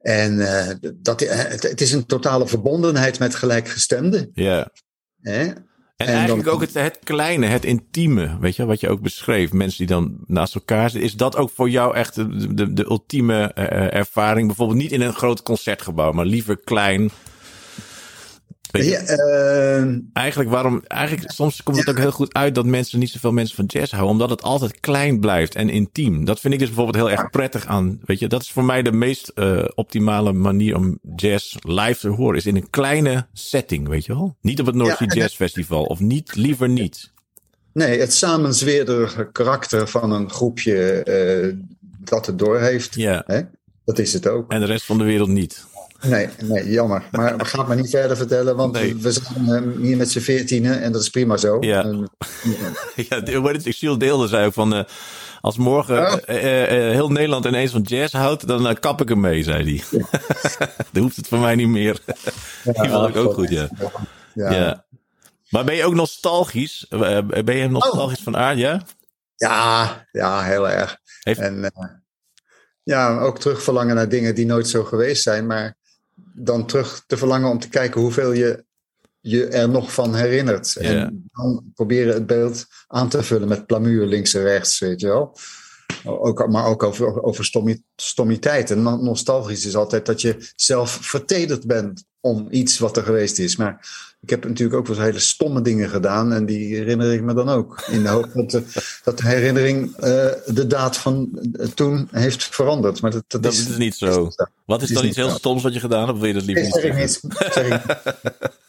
[0.00, 4.30] En uh, dat, het, het, is een totale verbondenheid met gelijkgestemden.
[4.34, 4.70] Ja.
[5.20, 5.40] Hè?
[5.40, 5.64] En,
[5.96, 9.52] en eigenlijk dan, ook het, het, kleine, het intieme, weet je, wat je ook beschreef.
[9.52, 11.08] Mensen die dan naast elkaar zitten.
[11.08, 14.46] Is dat ook voor jou echt de, de, de ultieme uh, ervaring?
[14.46, 17.10] Bijvoorbeeld niet in een groot concertgebouw, maar liever klein.
[18.82, 19.00] Ja,
[19.82, 23.32] uh, eigenlijk waarom, eigenlijk soms komt het ook heel goed uit dat mensen niet zoveel
[23.32, 26.24] mensen van jazz houden, omdat het altijd klein blijft en intiem.
[26.24, 28.82] Dat vind ik dus bijvoorbeeld heel erg prettig aan, weet je, dat is voor mij
[28.82, 33.88] de meest uh, optimale manier om jazz live te horen, is in een kleine setting,
[33.88, 34.36] weet je wel?
[34.40, 37.12] Niet op het North Sea ja, Jazz Festival of niet, liever niet.
[37.72, 41.04] Nee, het samenzweerderige karakter van een groepje
[41.48, 41.56] uh,
[41.98, 43.22] dat het doorheeft, ja.
[43.26, 43.40] Hè?
[43.84, 44.52] dat is het ook.
[44.52, 45.66] En de rest van de wereld niet.
[46.04, 47.02] Nee, nee, jammer.
[47.10, 48.96] Maar we gaan het maar niet verder vertellen, want Nee.
[48.96, 51.56] we zijn eh, hier met z'n veertienen en dat is prima zo.
[51.60, 51.82] Ja.
[51.84, 52.10] En,
[53.08, 53.78] Ja, de- heet het?
[53.78, 54.84] Jules deelde zei ook van, eh,
[55.40, 56.18] als morgen Ja.
[56.20, 60.00] eh, heel Nederland ineens van jazz houdt, dan kap ik hem mee, zei hij.
[60.92, 61.98] dan hoeft het voor mij niet meer.
[62.64, 63.68] Die vond ik ook goed, ja.
[64.34, 64.52] ja.
[64.52, 64.84] ja.
[65.48, 66.86] Maar ben je ook nostalgisch?
[67.44, 68.82] Ben je nostalgisch van aard, ja?
[69.36, 70.96] Ja, ja, heel erg.
[71.22, 71.72] Heeft- En
[72.82, 75.76] ja, ook terug verlangen naar dingen die nooit zo geweest zijn, maar
[76.34, 78.64] dan terug te verlangen om te kijken hoeveel je
[79.20, 80.76] je er nog van herinnert.
[80.76, 85.06] En dan proberen het beeld aan te vullen met plamuur links en rechts, weet je
[85.06, 85.36] wel.
[86.04, 88.70] Ook, maar ook over, over stommi- stommiteit.
[88.70, 93.38] En no- nostalgisch is altijd dat je zelf vertederd bent om iets wat er geweest
[93.38, 93.56] is.
[93.56, 93.88] Maar
[94.24, 96.32] ik heb natuurlijk ook wel eens hele stomme dingen gedaan.
[96.32, 97.84] En die herinner ik me dan ook.
[97.90, 98.62] In de hoop dat de,
[99.04, 103.00] dat de herinnering eh, de daad van eh, toen heeft veranderd.
[103.00, 104.30] Maar dat, dat, Dat is, is niet zo.
[104.64, 106.18] Wat is is dan iets heel stoms wat je gedaan hebt?
[106.18, 107.00] Wil je dat liever niet zeggen?
[107.00, 107.20] niet.
[107.52, 108.62] Zeg ik niet.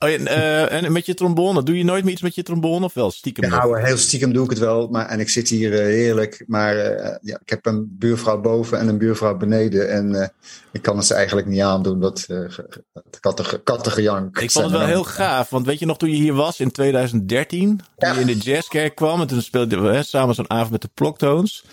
[0.00, 2.84] Oh, en, eh, en met je trombone, doe je nooit meer iets met je trombone
[2.84, 3.10] of wel?
[3.10, 3.58] Stiekem nog?
[3.58, 4.88] nou, heel stiekem doe ik het wel.
[4.88, 6.44] Maar, en ik zit hier eh, heerlijk.
[6.46, 9.90] Maar eh, ja, ik heb een buurvrouw boven en een buurvrouw beneden.
[9.90, 10.32] En
[10.72, 12.00] ik kan het ze eigenlijk niet aandoen.
[12.00, 12.48] Dat uh,
[13.20, 14.38] katten, kattengejank.
[14.38, 16.70] Ik vond het wel heel gaaf, want weet je nog toen je hier was in
[16.70, 18.14] 2013, toen Ja.
[18.14, 20.90] je in de jazzkerk kwam en toen speelden we hè, samen zo'n avond met de
[20.94, 21.64] Ploktoons.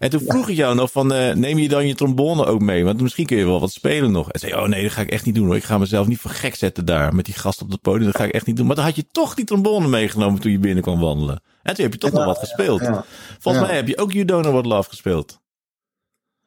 [0.00, 2.84] En toen vroeg ik jou nog van, eh, neem je dan je trombone ook mee?
[2.84, 4.32] Want misschien kun je wel wat spelen nog.
[4.32, 5.56] En zei, oh nee, dat ga ik echt niet doen hoor.
[5.56, 8.04] Ik ga mezelf niet voor gek zetten daar met die gast op het podium.
[8.04, 8.66] Dat ga ik echt niet doen.
[8.66, 11.42] Maar dan had je toch die trombone meegenomen toen je binnen kwam wandelen.
[11.62, 12.80] En toen heb je toch nog wat gespeeld.
[12.80, 13.04] ja.
[13.38, 15.40] Volgens mij heb je ook You Don't Know What Love gespeeld.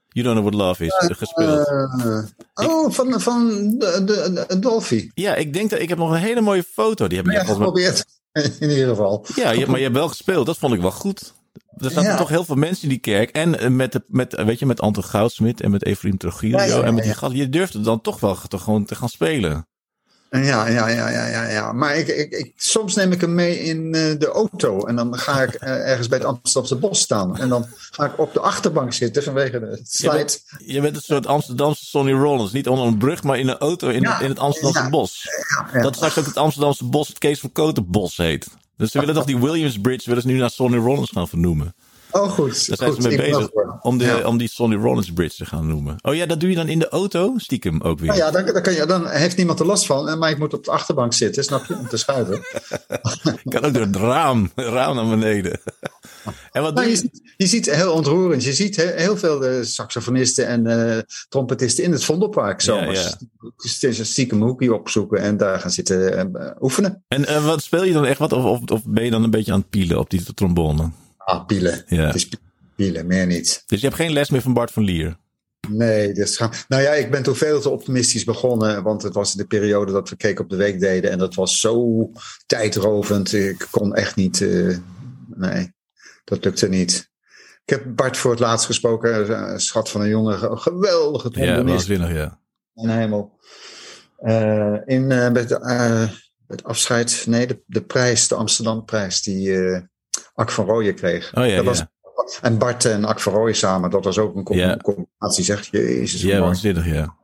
[0.07, 1.67] You Don't Know What Love is eh, gespeeld.
[1.67, 3.47] Eh, oh, van, van
[3.77, 5.09] de, de, de Dolphy.
[5.13, 7.07] Ja, ik denk dat ik heb nog een hele mooie foto.
[7.07, 8.05] Die heb ik geprobeerd.
[8.59, 9.25] In ieder geval.
[9.35, 10.45] Ja, je, maar je hebt wel gespeeld.
[10.45, 11.33] Dat vond ik wel goed.
[11.77, 12.17] Er zaten Ja.
[12.17, 13.29] toch heel veel mensen in die kerk.
[13.29, 15.81] En eh, met, de, met, eh, weet je, met Anton Goudsmit en met.
[15.85, 15.95] Ja,
[16.39, 17.17] ja, ja, en met die ja.
[17.17, 17.39] gasten.
[17.39, 19.67] Je durfde dan toch wel te, gewoon te gaan spelen.
[20.29, 21.71] Ja, ja, ja, ja, ja, ja.
[21.71, 24.85] Maar ik, ik, ik, soms neem ik hem mee in eh, de auto.
[24.85, 25.53] En dan ga ik
[25.91, 27.37] ergens bij het Amsterdamse bos staan.
[27.37, 30.15] En dan ga ik op de achterbank zitten vanwege de Je slide.
[30.15, 32.51] bent, je bent een soort Amsterdamse Sonny Rollins.
[32.51, 34.89] Niet onder een brug, maar in een auto in, Ja, in het Amsterdamse ja.
[34.89, 35.27] bos.
[35.81, 38.47] Dat straks ook het Amsterdamse bos, het Kees van Kotenbos heet.
[38.77, 41.75] Dus ze willen toch die Williams Bridge willen ze nu naar Sonny Rollins gaan vernoemen.
[42.13, 42.67] Oh, goed.
[42.67, 44.27] Daar zijn goed, ze mee ik ben bezig om, de, Ja.
[44.27, 45.95] om die Sonny Rollins Bridge te gaan noemen.
[46.01, 47.33] Oh ja, dat doe je dan in de auto?
[47.37, 48.07] Stiekem ook weer.
[48.07, 50.17] Nou ja, dan, dan, kan je, dan heeft niemand er last van.
[50.19, 51.77] Maar ik moet op de achterbank zitten, snap je?
[51.77, 52.39] Om te schuiven.
[53.49, 55.59] Kan ook door het raam, raam naar beneden.
[56.51, 56.95] en wat doe Nou, je, je?
[56.97, 58.43] ziet, je ziet heel ontroerend.
[58.43, 63.15] Je ziet he- heel veel eh, saxofonisten en eh, trompetisten in het Vondelpark Ja, zomers.
[63.57, 67.03] Steeds stiekem een hoekje opzoeken en daar gaan zitten eh, oefenen.
[67.07, 68.33] En wat speel je dan echt wat?
[68.33, 70.89] Of, of, of ben je dan een beetje aan het pielen op die trombone?
[71.25, 71.83] Ah, pielen.
[71.87, 72.05] Ja.
[72.05, 72.37] Het is pi-
[72.75, 73.63] pielen, meer niet.
[73.65, 75.17] Dus je hebt geen les meer van Bart van Lier?
[75.69, 76.51] Nee, gaan.
[76.67, 78.83] Nou ja, ik ben toen veel te optimistisch begonnen.
[78.83, 81.11] Want het was in de periode dat we Keken op de Week deden.
[81.11, 82.09] En dat was zo
[82.45, 83.33] tijdrovend.
[83.33, 84.41] Ik kon echt niet.
[84.41, 84.77] eh,
[85.35, 85.73] nee,
[86.23, 87.11] dat lukte niet.
[87.65, 89.31] Ik heb Bart voor het laatst gesproken.
[89.51, 90.57] Een schat van een jongen.
[90.59, 91.87] Geweldige Ja, trombonist.
[91.87, 92.39] waanzinnig, ja.
[92.73, 93.39] de hemel.
[94.17, 96.09] Eh, in, eh, met, eh,
[96.47, 97.23] het afscheid.
[97.27, 98.27] Nee, de, de prijs.
[98.27, 99.21] De Amsterdamprijs.
[99.21, 99.81] Die eh
[100.33, 101.31] Ak van Rooyen kreeg.
[101.35, 101.83] Oh ja, dat was,
[102.41, 103.89] en Bart en Ak van Rooyen samen.
[103.89, 104.43] Dat was ook een
[104.81, 105.43] combinatie.
[105.43, 106.21] Zeg Jezus.
[106.21, 107.15] hoe Ja, waanzinnig, ja.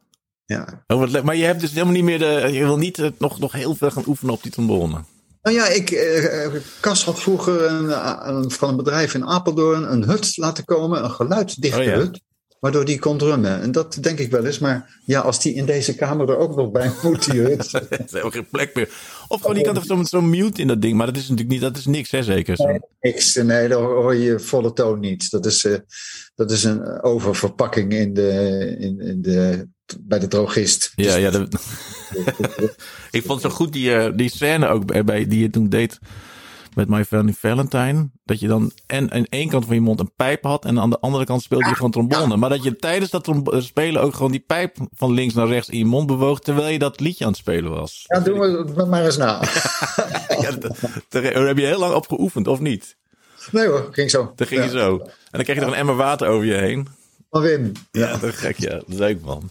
[0.45, 0.83] Ja.
[0.87, 1.23] Oh, wat.
[1.23, 2.49] Maar je hebt dus helemaal niet meer de.
[2.51, 5.03] Je wil niet eh, nog, nog heel veel gaan oefenen op die trombone.
[5.41, 7.89] Nou ja, ik, eh, eh, Cas had vroeger een,
[8.29, 11.91] een- van een bedrijf in Apeldoorn een hut laten komen, een geluidsdichte Oh ja.
[11.95, 12.21] hut,
[12.59, 13.61] waardoor die kon drummen.
[13.61, 16.55] En dat denk ik wel eens, maar ja, als die in deze kamer er ook
[16.55, 17.59] nog bij moet, die hut.
[17.59, 17.71] Is
[18.11, 18.89] helemaal geen plek meer.
[19.27, 20.97] Of gewoon, je kan toch zo'n zo'n mute in dat ding.
[20.97, 22.55] Maar dat is natuurlijk niet, dat is niks, hè, zeker.
[22.55, 22.77] Zo.
[23.01, 25.31] Niks, nee, daar hoor je volle toon niet.
[25.31, 25.75] Dat is, eh,
[26.35, 28.31] dat is een oververpakking in de,
[28.79, 29.67] in, in de,
[29.99, 30.91] bij de drogist.
[30.95, 31.29] Ja, ja.
[31.31, 31.55] dat-
[33.11, 35.99] ik vond zo goed die, eh, die scène ook bij- die je toen deed
[36.79, 38.09] met My Funny Valentine.
[38.25, 40.89] Dat je dan en aan één kant van je mond een pijp had en aan
[40.89, 42.37] de andere kant speelde je gewoon trombone.
[42.37, 45.69] Maar dat je tijdens dat eh, spelen ook gewoon die pijp van links naar rechts
[45.69, 48.03] in je mond bewoog terwijl je dat liedje aan het spelen was.
[48.07, 49.41] Ja, doen we het maar eens na.
[50.41, 50.77] Ja, dat-
[51.09, 52.97] daar heb je heel lang op geoefend, of niet?
[53.51, 54.31] Nee hoor, ging zo.
[54.35, 54.73] Dan ging je Ja.
[54.73, 54.97] zo.
[54.99, 56.87] En dan kreeg je er een emmer water over je heen.
[57.29, 57.71] Van Wim.
[57.91, 58.81] Ja, dat gek, ja.
[58.87, 59.49] Leuk, man.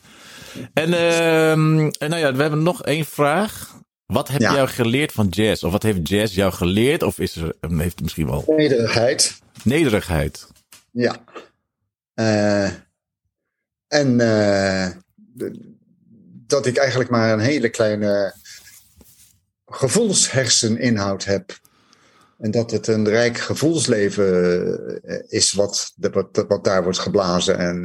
[0.75, 3.77] En, ehm, en nou ja, we hebben nog één vraag.
[4.13, 4.55] Wat heb Ja.
[4.55, 5.63] jou geleerd van jazz?
[5.63, 7.03] Of wat heeft jazz jou geleerd?
[7.03, 9.39] Of is er, heeft het misschien wel Nederigheid.
[9.63, 10.47] nederigheid?
[10.91, 11.25] Ja.
[12.15, 12.71] Eh,
[13.89, 14.89] en eh,
[16.47, 18.35] dat ik eigenlijk maar een hele kleine
[19.67, 21.59] gevoelsherseninhoud heb.
[22.39, 27.59] En dat het een rijk gevoelsleven eh, is wat, wat, wat daar wordt geblazen.
[27.59, 27.85] En,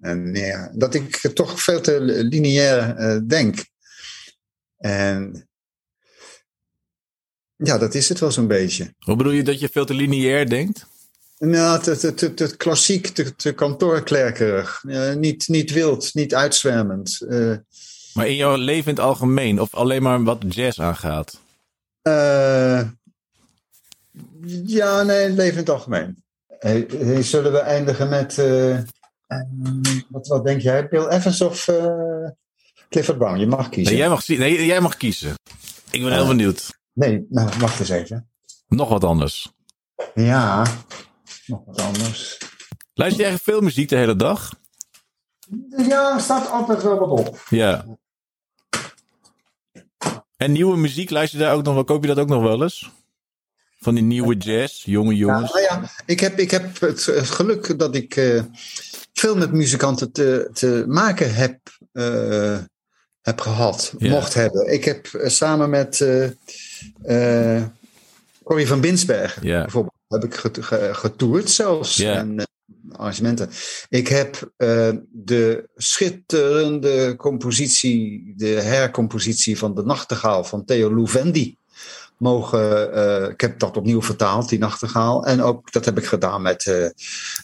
[0.00, 2.96] en ja, dat ik toch veel te lineair
[3.28, 3.64] denk.
[4.76, 5.47] En
[7.64, 8.94] ja, dat is het wel zo'n beetje.
[8.98, 10.86] Hoe bedoel je dat je veel te lineair denkt?
[11.38, 14.84] Nou, te, te, te, te klassiek, te, te kantoorklerkerig.
[14.88, 17.20] Eh, niet, niet wild, niet uitzwermend.
[17.28, 17.54] Eh,
[18.14, 19.60] Maar in jouw leven in het algemeen?
[19.60, 21.40] Of alleen maar wat jazz aangaat?
[22.02, 22.80] eh,
[24.64, 26.22] ja, nee, leven in het algemeen.
[26.58, 28.38] Hey, hey, zullen we eindigen met...
[28.38, 28.84] eh, eh,
[30.08, 30.88] wat, wat denk jij?
[30.88, 31.64] Bill Evans of
[32.88, 33.38] Clifford Brown?
[33.38, 33.92] Je mag kiezen.
[33.92, 35.34] Nee, jij, mag, nee, jij mag kiezen.
[35.90, 36.77] Ik ben heel benieuwd.
[36.98, 38.28] Nee, nou, wacht eens even.
[38.68, 39.52] Nog wat anders.
[40.14, 40.66] Ja,
[41.46, 42.38] nog wat anders.
[42.94, 44.54] Luister jij veel muziek de hele dag?
[45.76, 47.44] Ja, er staat altijd wel wat op.
[47.50, 47.84] Ja.
[50.36, 51.84] En nieuwe muziek, luister je daar ook nog wel?
[51.84, 52.90] Koop je dat ook nog wel eens?
[53.80, 55.52] Van die nieuwe jazz, jonge Ja, jongens.
[55.52, 58.42] nou ja, ik heb, ik heb het, geluk dat ik eh,
[59.12, 61.58] veel met muzikanten te, te maken heb,
[61.92, 62.58] eh,
[63.22, 64.10] heb gehad, Ja.
[64.10, 64.72] mocht hebben.
[64.72, 66.00] Ik heb eh, samen met
[67.02, 67.62] eh,
[68.42, 69.62] Corrie van Binsbergen Ja.
[69.62, 71.98] bijvoorbeeld, heb ik get- ge- getoerd zelfs.
[72.00, 72.44] En, eh,
[72.92, 73.50] arrangementen.
[73.88, 81.56] Ik heb eh, de schitterende compositie, de hercompositie van De Nachtegaal van Theo Louvendi
[82.16, 83.30] mogen.
[83.30, 85.24] ik heb dat opnieuw vertaald, die nachtegaal.
[85.26, 86.92] En ook dat heb ik gedaan met de-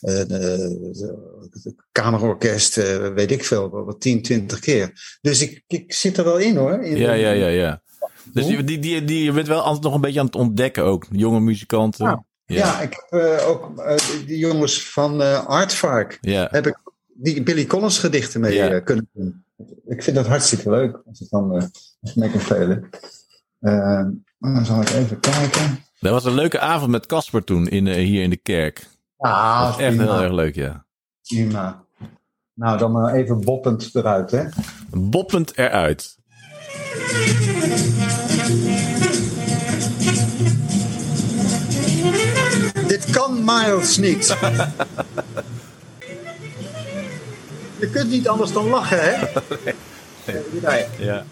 [0.00, 2.74] de kamerorkest,
[3.14, 5.18] weet ik veel, wel 10, 20 keer.
[5.20, 6.82] Dus ik, ik zit er wel in hoor.
[6.84, 7.82] In Ja, de- ja, ja, ja.
[8.32, 10.84] Dus die, die, die, die, je bent wel altijd nog een beetje aan het ontdekken
[10.84, 11.06] ook.
[11.10, 12.06] Jonge muzikanten.
[12.06, 12.24] Ja.
[12.46, 13.96] Ja, ik heb eh, ook eh,
[14.26, 16.18] die- jongens van eh Artvark.
[16.20, 16.48] Ja.
[16.50, 16.78] Heb ik
[17.14, 18.80] die Billy Collins gedichten mee Ja.
[18.80, 19.44] kunnen doen.
[19.86, 21.70] Ik vind dat hartstikke leuk als ik dan
[22.00, 22.88] als mee kan spelen.
[23.60, 24.04] Eh,
[24.38, 25.84] dan zal ik even kijken.
[26.00, 28.86] Dat was een leuke avond met Casper toen in, hier in de kerk.
[29.18, 30.86] Ja, Dat was echt heel erg leuk, ja.
[31.28, 31.84] prima.
[32.54, 34.44] Nou, dan maar even boppend eruit, hè.
[34.90, 36.16] Boppend eruit.
[43.14, 44.26] Kan Miles niet.
[47.78, 49.26] Je kunt niet anders dan lachen, hè?
[50.62, 50.86] Nee.
[50.98, 51.24] Ja.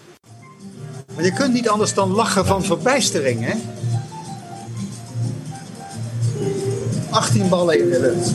[1.15, 3.53] Maar je kunt niet anders dan lachen van verbijstering, hè?
[7.09, 8.31] 18 ballen in de lucht.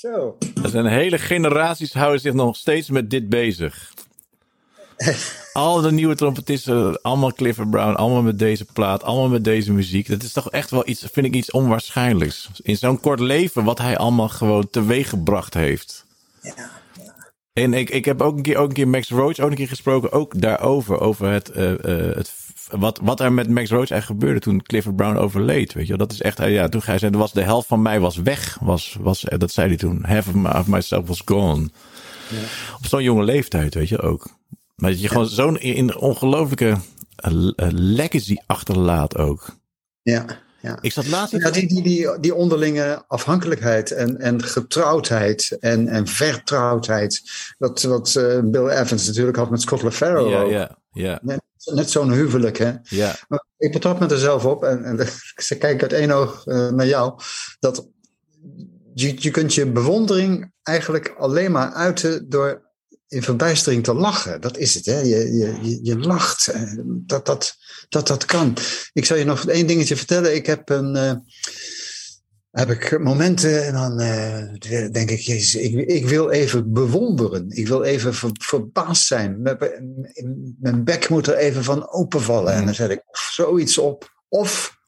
[0.00, 0.36] Zo.
[0.62, 3.92] Er zijn hele generaties houden zich nog steeds met dit bezig.
[5.52, 10.08] Al de nieuwe trompetisten, allemaal Clifford Brown, allemaal met deze plaat, allemaal met deze muziek.
[10.08, 12.50] Dat is toch echt wel iets, vind ik iets onwaarschijnlijks.
[12.62, 16.06] In zo'n kort leven, wat hij allemaal gewoon teweeg gebracht heeft.
[16.42, 16.70] Ja.
[17.52, 19.68] En ik, ik heb ook een keer, ook een keer Max Roach ook een keer
[19.68, 21.00] gesproken, ook daarover.
[21.00, 22.28] Over het, uh, uh, het
[22.70, 25.72] wat, wat er met Max Roach eigenlijk gebeurde toen Clifford Brown overleed.
[25.72, 28.16] Weet je, dat is echt, ja, toen hij zei, was de helft van mij was
[28.16, 28.58] weg.
[28.60, 30.04] Was, was, dat zei hij toen.
[30.04, 31.68] Half of myself was gone.
[32.28, 32.36] Ja.
[32.76, 34.28] Op zo'n jonge leeftijd, weet je ook.
[34.76, 36.76] Maar dat je gewoon zo'n in ongelooflijke
[37.72, 39.56] legacy achterlaat ook.
[40.02, 40.26] Ja.
[40.62, 40.78] Ja.
[40.80, 41.36] Ik zat laatst.
[41.36, 47.22] Ja, die, die, die, die onderlinge afhankelijkheid en, en getrouwdheid en, en vertrouwdheid.
[47.58, 50.30] Dat wat uh, Bill Evans natuurlijk had met Scott LaFaro.
[50.30, 51.18] Ja, ja, ja.
[51.22, 52.72] Net, net zo'n huwelijk, hè?
[52.82, 53.16] Ja.
[53.28, 55.08] Maar ik betrap me er zelf op en, en
[55.46, 57.20] ze kijken uit één oog uh, naar jou.
[57.58, 57.88] Dat
[58.94, 62.68] je, je kunt je bewondering eigenlijk alleen maar uiten door
[63.08, 64.40] in verbijstering te lachen.
[64.40, 65.00] Dat is het, hè?
[65.00, 66.52] Je, je, je lacht.
[66.86, 67.56] Dat dat,
[67.88, 68.56] dat dat kan.
[68.92, 70.34] Ik zal je nog één dingetje vertellen.
[70.34, 70.96] Ik heb een.
[70.96, 71.12] Uh,
[72.50, 77.50] heb ik momenten en dan uh, denk ik, jezus, ik, ik, wil even bewonderen.
[77.50, 79.42] Ik wil even ver, verbaasd zijn.
[80.58, 82.52] Mijn bek moet er even van openvallen.
[82.52, 84.18] En dan zet ik zoiets op.
[84.28, 84.78] Of,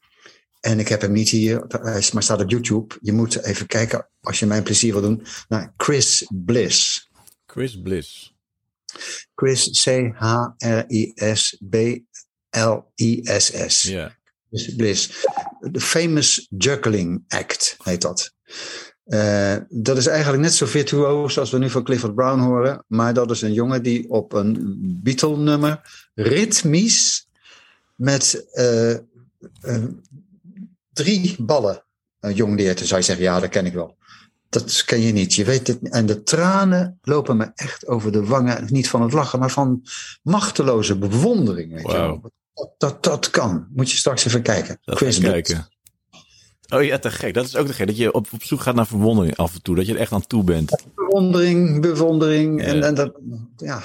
[0.59, 1.65] en ik heb hem niet hier,
[2.13, 2.95] maar staat op YouTube.
[3.01, 7.09] Je moet even kijken, als je mij een plezier wil doen, naar Chris Bliss.
[7.45, 8.35] Chris Bliss.
[9.35, 10.61] Chris, C-H-R-I-S-B-L-I-S-S.
[13.81, 14.21] Ja.
[15.59, 18.33] De Famous Juggling Act heet dat.
[19.05, 22.83] Uh, dat is eigenlijk net zo virtuoos als we nu van Clifford Brown horen.
[22.87, 25.81] Maar dat is een jongen die op een Beatle-nummer
[26.15, 27.27] ritmisch
[27.95, 29.83] met uh, uh,
[30.93, 31.85] drie ballen
[32.33, 32.77] jongleert.
[32.77, 33.97] Dan zou je zeggen, ja, dat ken ik wel.
[34.49, 35.33] Dat ken je niet.
[35.33, 35.89] Je weet het.
[35.89, 38.67] En de tranen lopen me echt over de wangen.
[38.69, 39.83] Niet van het lachen, maar van
[40.21, 41.73] machteloze bewondering.
[41.73, 42.23] Weet wow.
[42.23, 42.31] je
[42.77, 43.67] dat, dat, kan.
[43.73, 44.77] Moet je straks even kijken.
[44.81, 45.67] Dat Chris kijken.
[46.69, 47.33] Oh ja, te gek.
[47.33, 47.87] Dat is ook te gek.
[47.87, 49.75] Dat je op, op zoek gaat naar verwondering af en toe.
[49.75, 50.83] Dat je er echt aan toe bent.
[50.95, 52.61] Bewondering, bewondering.
[52.61, 52.67] Ja.
[52.67, 53.19] En, en dat,
[53.55, 53.83] ja.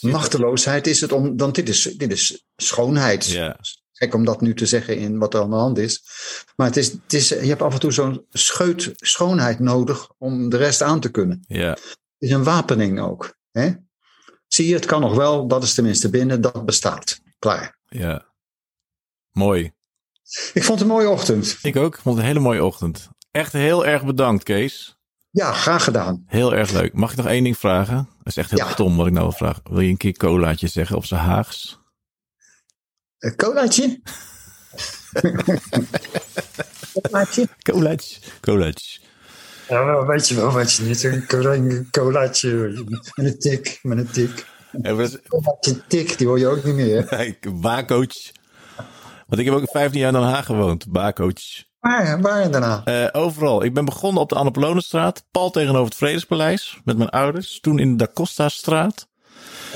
[0.00, 1.36] Machteloosheid is het om.
[1.36, 3.26] Dan dit is, dit is schoonheid.
[3.26, 3.58] Ja.
[3.92, 6.02] Gek om dat nu te zeggen in wat er aan de hand is.
[6.56, 10.48] Maar het is, het is, je hebt af en toe zo'n scheut schoonheid nodig om
[10.48, 11.44] de rest aan te kunnen.
[11.46, 11.70] Ja.
[11.70, 13.36] Het is een wapening ook.
[13.50, 13.72] Hè?
[14.58, 15.46] Zie je, het kan nog wel.
[15.46, 16.40] Dat is tenminste binnen.
[16.40, 17.20] Dat bestaat.
[17.38, 17.78] Klaar.
[17.88, 18.26] Ja.
[19.32, 19.72] Mooi.
[20.52, 21.58] Ik vond het een mooie ochtend.
[21.62, 21.94] Ik ook.
[21.94, 23.08] Ik vond het een hele mooie ochtend.
[23.30, 24.96] Echt heel erg bedankt, Kees.
[25.30, 26.22] Ja, graag gedaan.
[26.26, 26.92] Heel erg leuk.
[26.92, 27.96] Mag ik nog één ding vragen?
[27.96, 28.70] Dat is echt heel Ja.
[28.70, 29.62] stom wat ik nou wil vragen.
[29.70, 31.78] Wil je een keer colaatje zeggen op zijn Haags?
[33.18, 34.00] Een colaatje?
[37.02, 37.48] colaatje?
[37.62, 38.20] Colaatje.
[38.40, 39.00] Colaatje.
[39.68, 41.02] Ja, wel, weet je wel, weet je niet.
[41.04, 42.50] Een cola- een colaatje
[43.14, 44.46] met een tik, met een tik.
[44.82, 45.10] En
[45.88, 47.36] tik, die hoor je ook niet meer.
[47.60, 48.32] Bacoach.
[49.26, 50.88] Want ik heb ook 15 jaar in Den Haag gewoond.
[50.92, 51.66] Bacoach.
[51.80, 52.84] Waar, waar daarna?
[52.84, 53.64] Eh, overal.
[53.64, 55.24] Ik ben begonnen op de Annapolonenstraat.
[55.30, 56.80] Pal tegenover het Vredespaleis.
[56.84, 57.60] Met mijn ouders.
[57.60, 59.08] Toen in de Da Costa straat.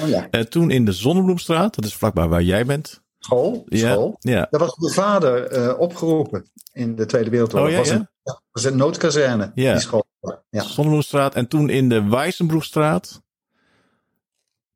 [0.03, 1.75] Oh ja, Eh, toen in de Zonnebloemstraat.
[1.75, 3.01] Dat is vlakbaar waar jij bent.
[3.19, 3.63] school.
[3.67, 3.93] Ja.
[3.93, 4.17] school.
[4.19, 4.47] Ja.
[4.51, 7.69] Daar was mijn vader eh, opgeroepen in de Tweede Wereldoorlog.
[7.69, 7.95] Oh ja, was ja?
[7.95, 9.73] Een, ja, een noodkazerne, Ja.
[9.73, 10.05] die school.
[10.51, 10.63] Ja.
[10.63, 11.35] Zonnebloemstraat.
[11.35, 13.23] En toen in de Wijzenbroekstraat.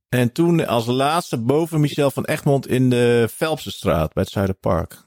[0.08, 4.12] En toen als laatste boven Michel van Egmond in de Velpsestraat.
[4.12, 5.04] Bij het Zuiderpark.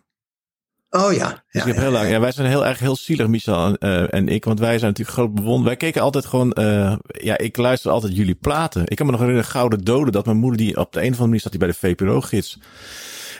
[0.90, 1.28] Oh ja.
[1.30, 2.20] Dus ja, ik heb ja, heel lang, ja.
[2.20, 4.46] wij zijn heel erg heel zielig, Michel en, eh, en ik.
[4.46, 5.66] Want wij zijn natuurlijk groot bewonderd.
[5.68, 6.52] Wij keken altijd gewoon.
[6.54, 8.82] eh, ja, ik luister altijd jullie platen.
[8.88, 10.12] Ik kan me nog herinneren, Gouden Doden.
[10.12, 12.58] Dat mijn moeder die op de een of andere manier zat die bij de VPRO-gids.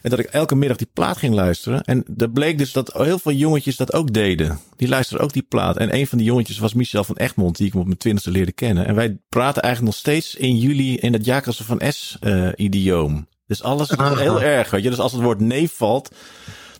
[0.02, 1.84] En dat ik elke middag die plaat ging luisteren.
[1.84, 4.60] En er bleek dus dat heel veel jongetjes dat ook deden.
[4.76, 5.78] Die luisterden ook die plaat.
[5.78, 8.52] En een van die jongetjes was Michel van Egmond, die ik op mijn twintigste leerde
[8.52, 8.86] kennen.
[8.86, 13.28] En wij praten eigenlijk nog steeds in jullie, in het Jacobsen van S-idioom.
[13.47, 14.89] dus alles heel erg, weet je.
[14.89, 16.16] Dus als het woord neef valt,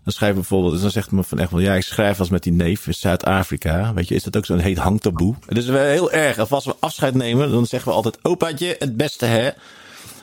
[0.04, 2.54] dan schrijf bijvoorbeeld, dus dan zegt me van Egmond, ja, ik schrijf als met die
[2.54, 3.94] neef in Zuid-Afrika.
[3.94, 5.36] Weet je, is dat ook zo'n heet hangtaboe?
[5.48, 6.40] Dus we heel erg.
[6.40, 9.50] Of als we afscheid nemen, dan zeggen we altijd, opaatje, het beste hè.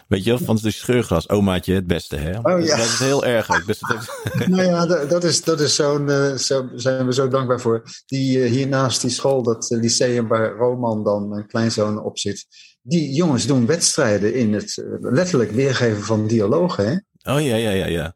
[0.09, 2.39] Weet je, wel, van de scheurgras, omaatje, het beste hè.
[2.39, 2.77] Oh, ja.
[2.77, 3.67] Dat is heel erg ook.
[3.67, 7.29] Dus heeft- Nou ja, dat, dat is, dat is zo'n, eh, zo zijn we zo
[7.29, 7.83] dankbaar voor.
[8.07, 12.19] Die eh, hier naast die school, dat eh, lyceum waar Roman dan mijn kleinzoon op
[12.19, 12.47] zit.
[12.83, 16.87] Die jongens doen wedstrijden in het letterlijk weergeven van dialogen.
[16.87, 16.93] Hè?
[17.35, 18.15] Oh ja, ja, ja, ja.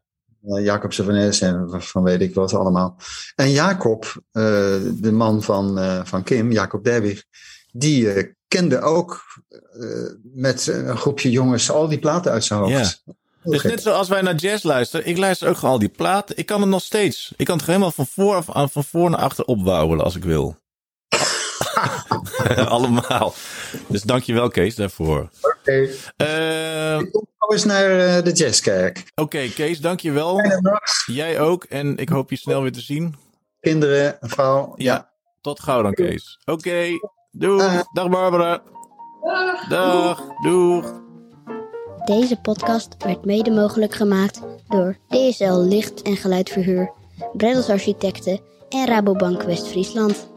[0.61, 2.97] Jacob Savanes en van weet ik wat allemaal.
[3.35, 7.23] En Jacob, de man van, van Kim, Jacob Derwig,
[7.71, 9.23] die kende ook
[10.33, 13.01] met een groepje jongens al die platen uit zijn hoofd.
[13.05, 13.13] Ja.
[13.43, 16.37] Dus net zoals wij naar jazz luisteren, ik luister ook gewoon al die platen.
[16.37, 17.33] Ik kan het nog steeds.
[17.37, 20.57] Ik kan het helemaal van voor, van voor naar achter opbouwen als ik wil.
[22.65, 23.33] Allemaal.
[23.87, 25.29] Dus dankjewel Kees daarvoor.
[25.41, 25.55] Oké.
[25.59, 26.97] Okay.
[26.97, 28.97] Uh, ik kom eens naar uh, de jazzkerk.
[28.97, 30.41] Oké okay, Kees, dankjewel.
[31.05, 33.15] Jij ook en ik hoop je snel weer te zien.
[33.59, 34.73] Kinderen, vrouw.
[34.75, 35.11] Ja, ja.
[35.41, 36.39] tot gauw dan Kees.
[36.45, 36.99] Oké, okay.
[37.31, 37.65] Doei.
[37.65, 37.81] Uh.
[37.93, 38.61] Dag Barbara.
[39.21, 39.67] Dag.
[39.67, 40.27] Dag.
[40.43, 40.99] Doeg.
[42.05, 46.91] Deze podcast werd mede mogelijk gemaakt door DSL Licht en Geluidverhuur,
[47.33, 50.30] Breddels Architecten en Rabobank West-Friesland.